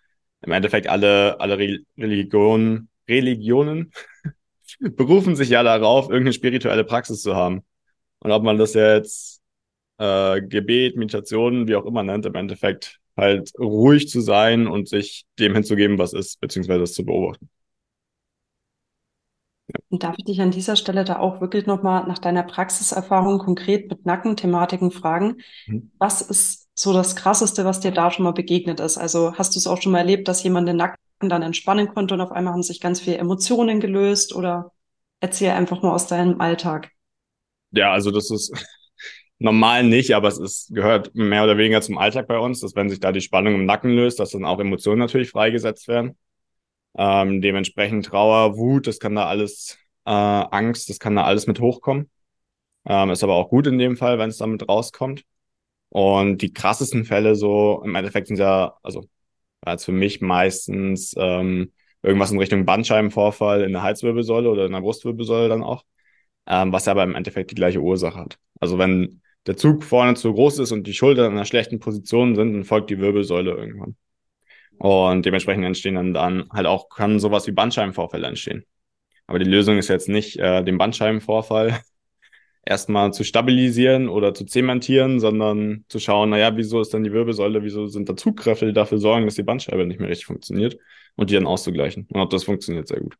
im 0.42 0.52
Endeffekt 0.52 0.86
alle, 0.86 1.40
alle 1.40 1.58
Re 1.58 1.78
Religionen, 1.98 2.88
Religionen 3.08 3.92
berufen 4.80 5.34
sich 5.34 5.48
ja 5.50 5.62
darauf, 5.62 6.08
irgendeine 6.08 6.34
spirituelle 6.34 6.84
Praxis 6.84 7.22
zu 7.22 7.34
haben. 7.34 7.64
Und 8.20 8.32
ob 8.32 8.42
man 8.42 8.58
das 8.58 8.74
jetzt 8.74 9.40
äh, 9.98 10.40
Gebet, 10.42 10.96
Meditation, 10.96 11.68
wie 11.68 11.76
auch 11.76 11.86
immer 11.86 12.02
nennt, 12.02 12.26
im 12.26 12.34
Endeffekt 12.34 13.00
halt 13.16 13.52
ruhig 13.58 14.08
zu 14.08 14.20
sein 14.20 14.66
und 14.66 14.88
sich 14.88 15.24
dem 15.38 15.54
hinzugeben, 15.54 15.98
was 15.98 16.12
ist, 16.12 16.40
beziehungsweise 16.40 16.80
das 16.80 16.92
zu 16.92 17.04
beobachten. 17.04 17.48
Und 19.90 20.02
darf 20.02 20.14
ich 20.18 20.24
dich 20.24 20.40
an 20.40 20.50
dieser 20.50 20.76
Stelle 20.76 21.04
da 21.04 21.18
auch 21.18 21.40
wirklich 21.40 21.66
nochmal 21.66 22.06
nach 22.06 22.18
deiner 22.18 22.42
Praxiserfahrung 22.42 23.38
konkret 23.38 23.90
mit 23.90 24.06
Nackenthematiken 24.06 24.90
fragen? 24.90 25.38
Mhm. 25.66 25.90
Was 25.98 26.22
ist 26.22 26.68
so 26.74 26.92
das 26.92 27.16
Krasseste, 27.16 27.64
was 27.64 27.80
dir 27.80 27.90
da 27.90 28.10
schon 28.10 28.24
mal 28.24 28.32
begegnet 28.32 28.80
ist? 28.80 28.96
Also 28.96 29.34
hast 29.34 29.54
du 29.54 29.58
es 29.58 29.66
auch 29.66 29.82
schon 29.82 29.92
mal 29.92 29.98
erlebt, 29.98 30.28
dass 30.28 30.42
jemand 30.42 30.68
den 30.68 30.76
Nacken 30.76 30.96
dann 31.20 31.42
entspannen 31.42 31.88
konnte 31.88 32.14
und 32.14 32.20
auf 32.20 32.32
einmal 32.32 32.54
haben 32.54 32.62
sich 32.62 32.80
ganz 32.80 33.00
viele 33.00 33.18
Emotionen 33.18 33.80
gelöst? 33.80 34.34
Oder 34.34 34.72
erzähl 35.20 35.50
einfach 35.50 35.82
mal 35.82 35.92
aus 35.92 36.06
deinem 36.06 36.40
Alltag. 36.40 36.90
Ja, 37.70 37.92
also 37.92 38.10
das 38.10 38.30
ist 38.30 38.52
normal 39.38 39.84
nicht, 39.84 40.14
aber 40.14 40.28
es 40.28 40.38
ist, 40.38 40.74
gehört 40.74 41.14
mehr 41.14 41.44
oder 41.44 41.58
weniger 41.58 41.80
zum 41.82 41.98
Alltag 41.98 42.26
bei 42.28 42.38
uns, 42.38 42.60
dass 42.60 42.74
wenn 42.74 42.88
sich 42.90 43.00
da 43.00 43.12
die 43.12 43.20
Spannung 43.20 43.54
im 43.54 43.66
Nacken 43.66 43.90
löst, 43.92 44.20
dass 44.20 44.30
dann 44.30 44.44
auch 44.44 44.60
Emotionen 44.60 45.00
natürlich 45.00 45.30
freigesetzt 45.30 45.88
werden. 45.88 46.16
Ähm, 46.96 47.42
dementsprechend 47.42 48.06
Trauer, 48.06 48.56
Wut, 48.58 48.86
das 48.86 49.00
kann 49.00 49.16
da 49.16 49.26
alles, 49.26 49.78
äh, 50.06 50.10
Angst, 50.10 50.90
das 50.90 50.98
kann 51.00 51.16
da 51.16 51.24
alles 51.24 51.46
mit 51.46 51.60
hochkommen. 51.60 52.10
Ähm, 52.86 53.10
ist 53.10 53.24
aber 53.24 53.34
auch 53.36 53.48
gut 53.50 53.66
in 53.66 53.78
dem 53.78 53.96
Fall, 53.96 54.18
wenn 54.18 54.30
es 54.30 54.38
damit 54.38 54.68
rauskommt. 54.68 55.24
Und 55.90 56.42
die 56.42 56.52
krassesten 56.52 57.04
Fälle 57.04 57.34
so 57.36 57.82
im 57.84 57.94
Endeffekt 57.94 58.28
sind 58.28 58.38
ja, 58.38 58.76
also 58.82 59.04
als 59.62 59.84
für 59.84 59.92
mich 59.92 60.20
meistens 60.20 61.14
ähm, 61.18 61.72
irgendwas 62.02 62.30
in 62.32 62.38
Richtung 62.38 62.64
Bandscheibenvorfall 62.66 63.62
in 63.62 63.72
der 63.72 63.82
Halswirbelsäule 63.82 64.50
oder 64.50 64.66
in 64.66 64.72
der 64.72 64.80
Brustwirbelsäule 64.80 65.48
dann 65.48 65.62
auch, 65.62 65.84
ähm, 66.48 66.72
was 66.72 66.88
aber 66.88 67.04
im 67.04 67.14
Endeffekt 67.14 67.50
die 67.50 67.54
gleiche 67.54 67.80
Ursache 67.80 68.18
hat. 68.18 68.38
Also 68.60 68.78
wenn 68.78 69.20
der 69.46 69.56
Zug 69.56 69.84
vorne 69.84 70.14
zu 70.14 70.32
groß 70.32 70.58
ist 70.60 70.72
und 70.72 70.86
die 70.86 70.94
Schultern 70.94 71.26
in 71.26 71.32
einer 71.32 71.44
schlechten 71.44 71.78
Position 71.78 72.34
sind, 72.34 72.52
dann 72.52 72.64
folgt 72.64 72.90
die 72.90 72.98
Wirbelsäule 72.98 73.52
irgendwann. 73.52 73.96
Und 74.78 75.26
dementsprechend 75.26 75.64
entstehen 75.64 75.96
dann, 75.96 76.14
dann 76.14 76.48
halt 76.52 76.66
auch, 76.66 76.88
kann 76.88 77.18
sowas 77.18 77.46
wie 77.46 77.52
Bandscheibenvorfälle 77.52 78.26
entstehen. 78.26 78.64
Aber 79.26 79.38
die 79.38 79.50
Lösung 79.50 79.76
ist 79.76 79.88
jetzt 79.88 80.08
nicht, 80.08 80.38
äh, 80.38 80.62
den 80.64 80.78
Bandscheibenvorfall 80.78 81.80
erstmal 82.64 83.12
zu 83.12 83.24
stabilisieren 83.24 84.08
oder 84.08 84.34
zu 84.34 84.44
zementieren, 84.44 85.20
sondern 85.20 85.84
zu 85.88 85.98
schauen, 85.98 86.30
naja, 86.30 86.56
wieso 86.56 86.80
ist 86.80 86.94
dann 86.94 87.04
die 87.04 87.12
Wirbelsäule, 87.12 87.62
wieso 87.62 87.86
sind 87.86 88.08
da 88.08 88.16
Zugkräfte, 88.16 88.66
die 88.66 88.72
dafür 88.72 88.98
sorgen, 88.98 89.26
dass 89.26 89.34
die 89.34 89.42
Bandscheibe 89.42 89.86
nicht 89.86 90.00
mehr 90.00 90.08
richtig 90.08 90.26
funktioniert 90.26 90.78
und 91.16 91.30
die 91.30 91.34
dann 91.34 91.46
auszugleichen. 91.46 92.06
Und 92.10 92.20
auch 92.20 92.28
das 92.28 92.44
funktioniert 92.44 92.88
sehr 92.88 93.00
gut. 93.00 93.16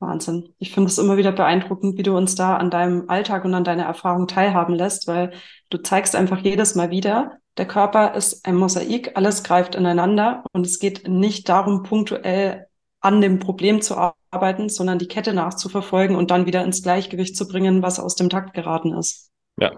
Wahnsinn. 0.00 0.54
Ich 0.58 0.72
finde 0.72 0.88
es 0.88 0.98
immer 0.98 1.16
wieder 1.16 1.32
beeindruckend, 1.32 1.98
wie 1.98 2.02
du 2.02 2.16
uns 2.16 2.34
da 2.34 2.56
an 2.56 2.70
deinem 2.70 3.08
Alltag 3.08 3.44
und 3.44 3.54
an 3.54 3.64
deiner 3.64 3.84
Erfahrung 3.84 4.26
teilhaben 4.26 4.74
lässt, 4.74 5.06
weil 5.06 5.32
du 5.68 5.78
zeigst 5.78 6.16
einfach 6.16 6.38
jedes 6.38 6.74
Mal 6.74 6.90
wieder, 6.90 7.38
der 7.56 7.66
Körper 7.66 8.14
ist 8.14 8.46
ein 8.46 8.56
Mosaik, 8.56 9.16
alles 9.16 9.42
greift 9.42 9.74
ineinander 9.74 10.44
und 10.52 10.66
es 10.66 10.78
geht 10.78 11.06
nicht 11.06 11.48
darum, 11.48 11.82
punktuell 11.82 12.66
an 13.00 13.20
dem 13.20 13.38
Problem 13.38 13.82
zu 13.82 13.96
arbeiten, 14.30 14.68
sondern 14.68 14.98
die 14.98 15.08
Kette 15.08 15.34
nachzuverfolgen 15.34 16.16
und 16.16 16.30
dann 16.30 16.46
wieder 16.46 16.64
ins 16.64 16.82
Gleichgewicht 16.82 17.36
zu 17.36 17.46
bringen, 17.48 17.82
was 17.82 17.98
aus 17.98 18.14
dem 18.14 18.30
Takt 18.30 18.54
geraten 18.54 18.94
ist. 18.94 19.30
Ja, 19.58 19.72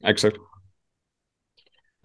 exakt. 0.00 0.38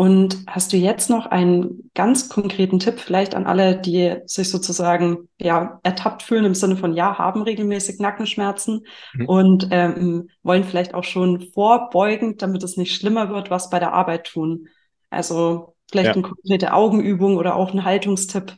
Und 0.01 0.39
hast 0.47 0.73
du 0.73 0.77
jetzt 0.77 1.11
noch 1.11 1.27
einen 1.27 1.91
ganz 1.93 2.27
konkreten 2.27 2.79
Tipp 2.79 2.99
vielleicht 2.99 3.35
an 3.35 3.45
alle, 3.45 3.79
die 3.79 4.15
sich 4.25 4.49
sozusagen 4.49 5.29
ja 5.37 5.79
ertappt 5.83 6.23
fühlen 6.23 6.45
im 6.45 6.55
Sinne 6.55 6.75
von 6.75 6.95
ja, 6.95 7.19
haben 7.19 7.43
regelmäßig 7.43 7.99
Nackenschmerzen 7.99 8.87
mhm. 9.13 9.25
und 9.27 9.67
ähm, 9.69 10.31
wollen 10.41 10.63
vielleicht 10.63 10.95
auch 10.95 11.03
schon 11.03 11.51
vorbeugend, 11.53 12.41
damit 12.41 12.63
es 12.63 12.77
nicht 12.77 12.95
schlimmer 12.95 13.29
wird, 13.29 13.51
was 13.51 13.69
bei 13.69 13.77
der 13.77 13.93
Arbeit 13.93 14.25
tun? 14.25 14.69
Also 15.11 15.75
vielleicht 15.91 16.07
ja. 16.07 16.13
eine 16.13 16.23
konkrete 16.23 16.73
Augenübung 16.73 17.37
oder 17.37 17.55
auch 17.55 17.71
ein 17.71 17.85
Haltungstipp. 17.85 18.55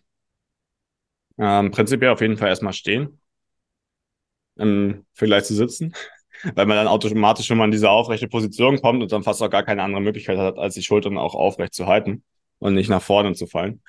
Ähm, 1.38 1.71
prinzipiell 1.71 2.12
auf 2.12 2.21
jeden 2.21 2.38
Fall 2.38 2.47
erstmal 2.47 2.71
stehen. 2.71 3.19
Im 4.56 5.06
Vergleich 5.12 5.43
zu 5.43 5.56
sitzen. 5.56 5.93
Weil 6.56 6.65
man 6.65 6.77
dann 6.77 6.88
automatisch 6.88 7.47
schon 7.47 7.58
mal 7.58 7.65
in 7.65 7.71
diese 7.71 7.89
aufrechte 7.89 8.27
Position 8.27 8.82
kommt 8.82 9.01
und 9.01 9.12
dann 9.12 9.23
fast 9.23 9.41
auch 9.41 9.49
gar 9.49 9.63
keine 9.63 9.84
andere 9.84 10.01
Möglichkeit 10.01 10.38
hat, 10.38 10.58
als 10.58 10.75
die 10.75 10.84
Schultern 10.84 11.17
auch 11.17 11.36
aufrecht 11.36 11.73
zu 11.73 11.88
halten 11.88 12.23
und 12.60 12.73
nicht 12.75 12.89
nach 12.89 13.01
vorne 13.01 13.34
zu 13.34 13.47
fallen. 13.47 13.82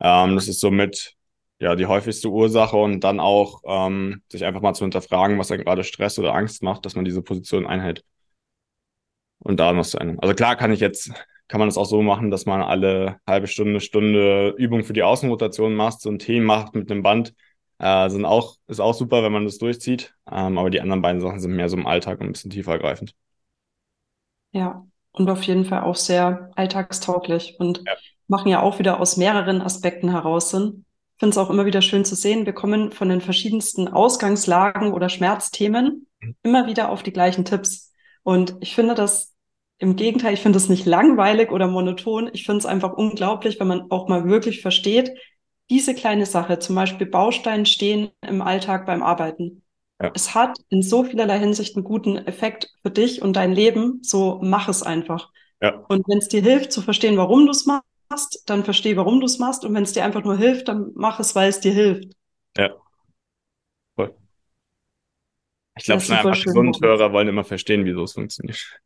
Ähm, 0.00 0.34
das 0.34 0.48
ist 0.48 0.60
somit 0.60 1.14
ja 1.60 1.74
die 1.74 1.86
häufigste 1.86 2.28
Ursache 2.28 2.76
und 2.76 3.00
dann 3.00 3.20
auch 3.20 3.62
ähm, 3.66 4.22
sich 4.30 4.44
einfach 4.44 4.60
mal 4.60 4.74
zu 4.74 4.84
hinterfragen, 4.84 5.38
was 5.38 5.48
dann 5.48 5.58
gerade 5.58 5.84
Stress 5.84 6.18
oder 6.18 6.34
Angst 6.34 6.62
macht, 6.62 6.86
dass 6.86 6.94
man 6.94 7.04
diese 7.04 7.22
Position 7.22 7.66
einhält. 7.66 8.04
Und 9.40 9.60
da 9.60 9.72
noch 9.72 9.86
zu 9.86 9.98
ändern. 9.98 10.18
Also 10.20 10.34
klar 10.34 10.56
kann 10.56 10.72
ich 10.72 10.80
jetzt 10.80 11.12
kann 11.48 11.60
man 11.60 11.68
das 11.68 11.78
auch 11.78 11.86
so 11.86 12.02
machen, 12.02 12.30
dass 12.30 12.46
man 12.46 12.62
alle 12.62 13.20
halbe 13.26 13.46
Stunde, 13.46 13.80
Stunde 13.80 14.54
Übung 14.58 14.84
für 14.84 14.92
die 14.92 15.02
Außenrotation 15.02 15.74
macht, 15.74 16.00
so 16.00 16.10
ein 16.10 16.18
T 16.18 16.40
macht 16.40 16.74
mit 16.74 16.90
einem 16.90 17.02
Band. 17.02 17.34
Äh, 17.78 18.10
sind 18.10 18.24
auch, 18.24 18.56
ist 18.66 18.80
auch 18.80 18.94
super, 18.94 19.22
wenn 19.22 19.32
man 19.32 19.44
das 19.44 19.58
durchzieht. 19.58 20.14
Ähm, 20.30 20.58
aber 20.58 20.70
die 20.70 20.80
anderen 20.80 21.02
beiden 21.02 21.20
Sachen 21.20 21.40
sind 21.40 21.54
mehr 21.54 21.68
so 21.68 21.76
im 21.76 21.86
Alltag 21.86 22.20
und 22.20 22.26
ein 22.26 22.32
bisschen 22.32 22.50
tiefer 22.50 22.78
greifend. 22.78 23.14
Ja, 24.52 24.86
und 25.12 25.30
auf 25.30 25.42
jeden 25.44 25.64
Fall 25.64 25.82
auch 25.82 25.96
sehr 25.96 26.50
alltagstauglich 26.56 27.56
und 27.58 27.82
ja. 27.86 27.94
machen 28.26 28.48
ja 28.48 28.62
auch 28.62 28.78
wieder 28.78 29.00
aus 29.00 29.16
mehreren 29.16 29.60
Aspekten 29.60 30.10
heraus 30.10 30.50
Sinn. 30.50 30.84
Ich 31.14 31.20
finde 31.20 31.32
es 31.32 31.38
auch 31.38 31.50
immer 31.50 31.66
wieder 31.66 31.82
schön 31.82 32.04
zu 32.04 32.14
sehen, 32.14 32.46
wir 32.46 32.52
kommen 32.52 32.92
von 32.92 33.08
den 33.08 33.20
verschiedensten 33.20 33.88
Ausgangslagen 33.88 34.92
oder 34.92 35.08
Schmerzthemen 35.08 36.06
mhm. 36.20 36.36
immer 36.42 36.66
wieder 36.66 36.90
auf 36.90 37.02
die 37.02 37.12
gleichen 37.12 37.44
Tipps. 37.44 37.92
Und 38.22 38.56
ich 38.60 38.74
finde 38.74 38.94
das 38.94 39.34
im 39.78 39.96
Gegenteil, 39.96 40.34
ich 40.34 40.40
finde 40.40 40.58
es 40.58 40.68
nicht 40.68 40.86
langweilig 40.86 41.52
oder 41.52 41.68
monoton. 41.68 42.30
Ich 42.32 42.44
finde 42.44 42.58
es 42.58 42.66
einfach 42.66 42.92
unglaublich, 42.92 43.60
wenn 43.60 43.68
man 43.68 43.90
auch 43.90 44.08
mal 44.08 44.28
wirklich 44.28 44.60
versteht, 44.60 45.12
diese 45.70 45.94
kleine 45.94 46.26
Sache, 46.26 46.58
zum 46.58 46.74
Beispiel 46.74 47.06
Baustein 47.06 47.66
stehen 47.66 48.10
im 48.26 48.42
Alltag 48.42 48.86
beim 48.86 49.02
Arbeiten. 49.02 49.62
Ja. 50.00 50.12
Es 50.14 50.34
hat 50.34 50.58
in 50.68 50.82
so 50.82 51.04
vielerlei 51.04 51.38
Hinsicht 51.38 51.76
einen 51.76 51.84
guten 51.84 52.16
Effekt 52.16 52.70
für 52.82 52.90
dich 52.90 53.20
und 53.20 53.34
dein 53.34 53.52
Leben. 53.52 54.00
So 54.02 54.38
mach 54.42 54.68
es 54.68 54.82
einfach. 54.82 55.30
Ja. 55.60 55.84
Und 55.88 56.06
wenn 56.08 56.18
es 56.18 56.28
dir 56.28 56.42
hilft 56.42 56.72
zu 56.72 56.82
verstehen, 56.82 57.16
warum 57.16 57.46
du 57.46 57.50
es 57.50 57.66
machst, 57.66 58.44
dann 58.46 58.64
versteh, 58.64 58.96
warum 58.96 59.20
du 59.20 59.26
es 59.26 59.38
machst. 59.38 59.64
Und 59.64 59.74
wenn 59.74 59.82
es 59.82 59.92
dir 59.92 60.04
einfach 60.04 60.22
nur 60.22 60.36
hilft, 60.36 60.68
dann 60.68 60.92
mach 60.94 61.18
es, 61.18 61.34
weil 61.34 61.48
es 61.48 61.60
dir 61.60 61.72
hilft. 61.72 62.12
Ja. 62.56 62.74
Voll. 63.96 64.14
Ich 65.76 65.84
glaube 65.84 66.00
schon 66.00 66.16
einfach 66.16 66.42
Gesundhörer 66.42 67.12
wollen 67.12 67.28
immer 67.28 67.44
verstehen, 67.44 67.84
wieso 67.84 68.04
es 68.04 68.12
funktioniert. 68.12 68.80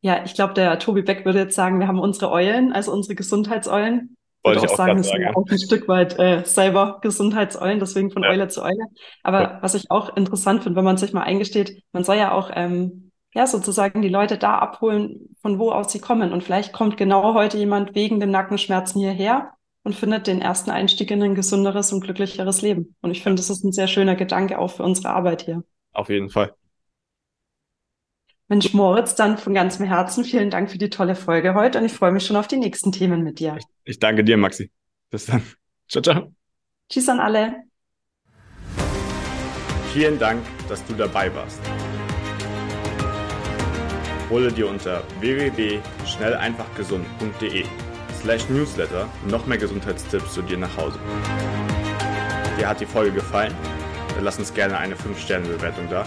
Ja, 0.00 0.24
ich 0.24 0.34
glaube, 0.34 0.54
der 0.54 0.78
Tobi 0.78 1.02
Beck 1.02 1.24
würde 1.24 1.40
jetzt 1.40 1.54
sagen, 1.54 1.80
wir 1.80 1.88
haben 1.88 1.98
unsere 1.98 2.30
Eulen, 2.30 2.72
also 2.72 2.92
unsere 2.92 3.14
Gesundheitseulen. 3.14 4.15
Wollte 4.46 4.64
ich 4.64 4.70
auch 4.72 4.76
sagen, 4.76 4.96
wir 4.96 5.04
sind 5.04 5.26
auch 5.34 5.44
ein 5.48 5.58
Stück 5.58 5.88
weit 5.88 6.18
äh, 6.18 6.42
selber 6.44 6.98
Gesundheitseulen, 7.02 7.78
deswegen 7.78 8.10
von 8.10 8.22
ja. 8.22 8.30
Eule 8.30 8.48
zu 8.48 8.62
Eule. 8.62 8.86
Aber 9.22 9.42
ja. 9.42 9.58
was 9.62 9.74
ich 9.74 9.90
auch 9.90 10.16
interessant 10.16 10.62
finde, 10.62 10.76
wenn 10.76 10.84
man 10.84 10.96
sich 10.96 11.12
mal 11.12 11.22
eingesteht, 11.22 11.82
man 11.92 12.04
soll 12.04 12.16
ja 12.16 12.32
auch 12.32 12.50
ähm, 12.54 13.10
ja, 13.34 13.46
sozusagen 13.46 14.00
die 14.00 14.08
Leute 14.08 14.38
da 14.38 14.58
abholen, 14.58 15.36
von 15.42 15.58
wo 15.58 15.70
aus 15.70 15.92
sie 15.92 16.00
kommen. 16.00 16.32
Und 16.32 16.42
vielleicht 16.42 16.72
kommt 16.72 16.96
genau 16.96 17.34
heute 17.34 17.58
jemand 17.58 17.94
wegen 17.94 18.18
den 18.18 18.30
Nackenschmerzen 18.30 18.98
hierher 19.00 19.52
und 19.82 19.94
findet 19.94 20.26
den 20.26 20.40
ersten 20.40 20.70
Einstieg 20.70 21.10
in 21.10 21.22
ein 21.22 21.34
gesunderes 21.34 21.92
und 21.92 22.00
glücklicheres 22.00 22.62
Leben. 22.62 22.96
Und 23.02 23.10
ich 23.10 23.22
finde, 23.22 23.36
das 23.36 23.50
ist 23.50 23.62
ein 23.62 23.72
sehr 23.72 23.88
schöner 23.88 24.16
Gedanke 24.16 24.58
auch 24.58 24.70
für 24.70 24.84
unsere 24.84 25.10
Arbeit 25.10 25.42
hier. 25.42 25.62
Auf 25.92 26.08
jeden 26.08 26.30
Fall. 26.30 26.54
Mensch, 28.48 28.72
Moritz, 28.74 29.14
dann 29.14 29.38
von 29.38 29.54
ganzem 29.54 29.86
Herzen 29.86 30.24
vielen 30.24 30.50
Dank 30.50 30.70
für 30.70 30.78
die 30.78 30.90
tolle 30.90 31.16
Folge 31.16 31.54
heute 31.54 31.78
und 31.78 31.84
ich 31.84 31.92
freue 31.92 32.12
mich 32.12 32.24
schon 32.24 32.36
auf 32.36 32.46
die 32.46 32.56
nächsten 32.56 32.92
Themen 32.92 33.22
mit 33.22 33.40
dir. 33.40 33.56
Ich, 33.58 33.64
ich 33.84 33.98
danke 33.98 34.22
dir, 34.22 34.36
Maxi. 34.36 34.70
Bis 35.10 35.26
dann. 35.26 35.42
Ciao, 35.88 36.02
ciao. 36.02 36.32
Tschüss 36.88 37.08
an 37.08 37.20
alle. 37.20 37.64
Vielen 39.92 40.18
Dank, 40.18 40.42
dass 40.68 40.84
du 40.86 40.94
dabei 40.94 41.34
warst 41.34 41.60
hole 44.30 44.52
dir 44.52 44.68
unter 44.68 45.02
www.schnelleinfachgesund.de 45.20 47.64
slash 48.20 48.48
newsletter 48.48 49.08
noch 49.28 49.46
mehr 49.46 49.58
Gesundheitstipps 49.58 50.34
zu 50.34 50.42
dir 50.42 50.58
nach 50.58 50.76
Hause. 50.76 50.98
Dir 52.58 52.68
hat 52.68 52.80
die 52.80 52.86
Folge 52.86 53.12
gefallen? 53.12 53.54
Dann 54.14 54.24
lass 54.24 54.38
uns 54.38 54.52
gerne 54.54 54.78
eine 54.78 54.94
5-Sterne-Bewertung 54.94 55.88
da, 55.90 56.06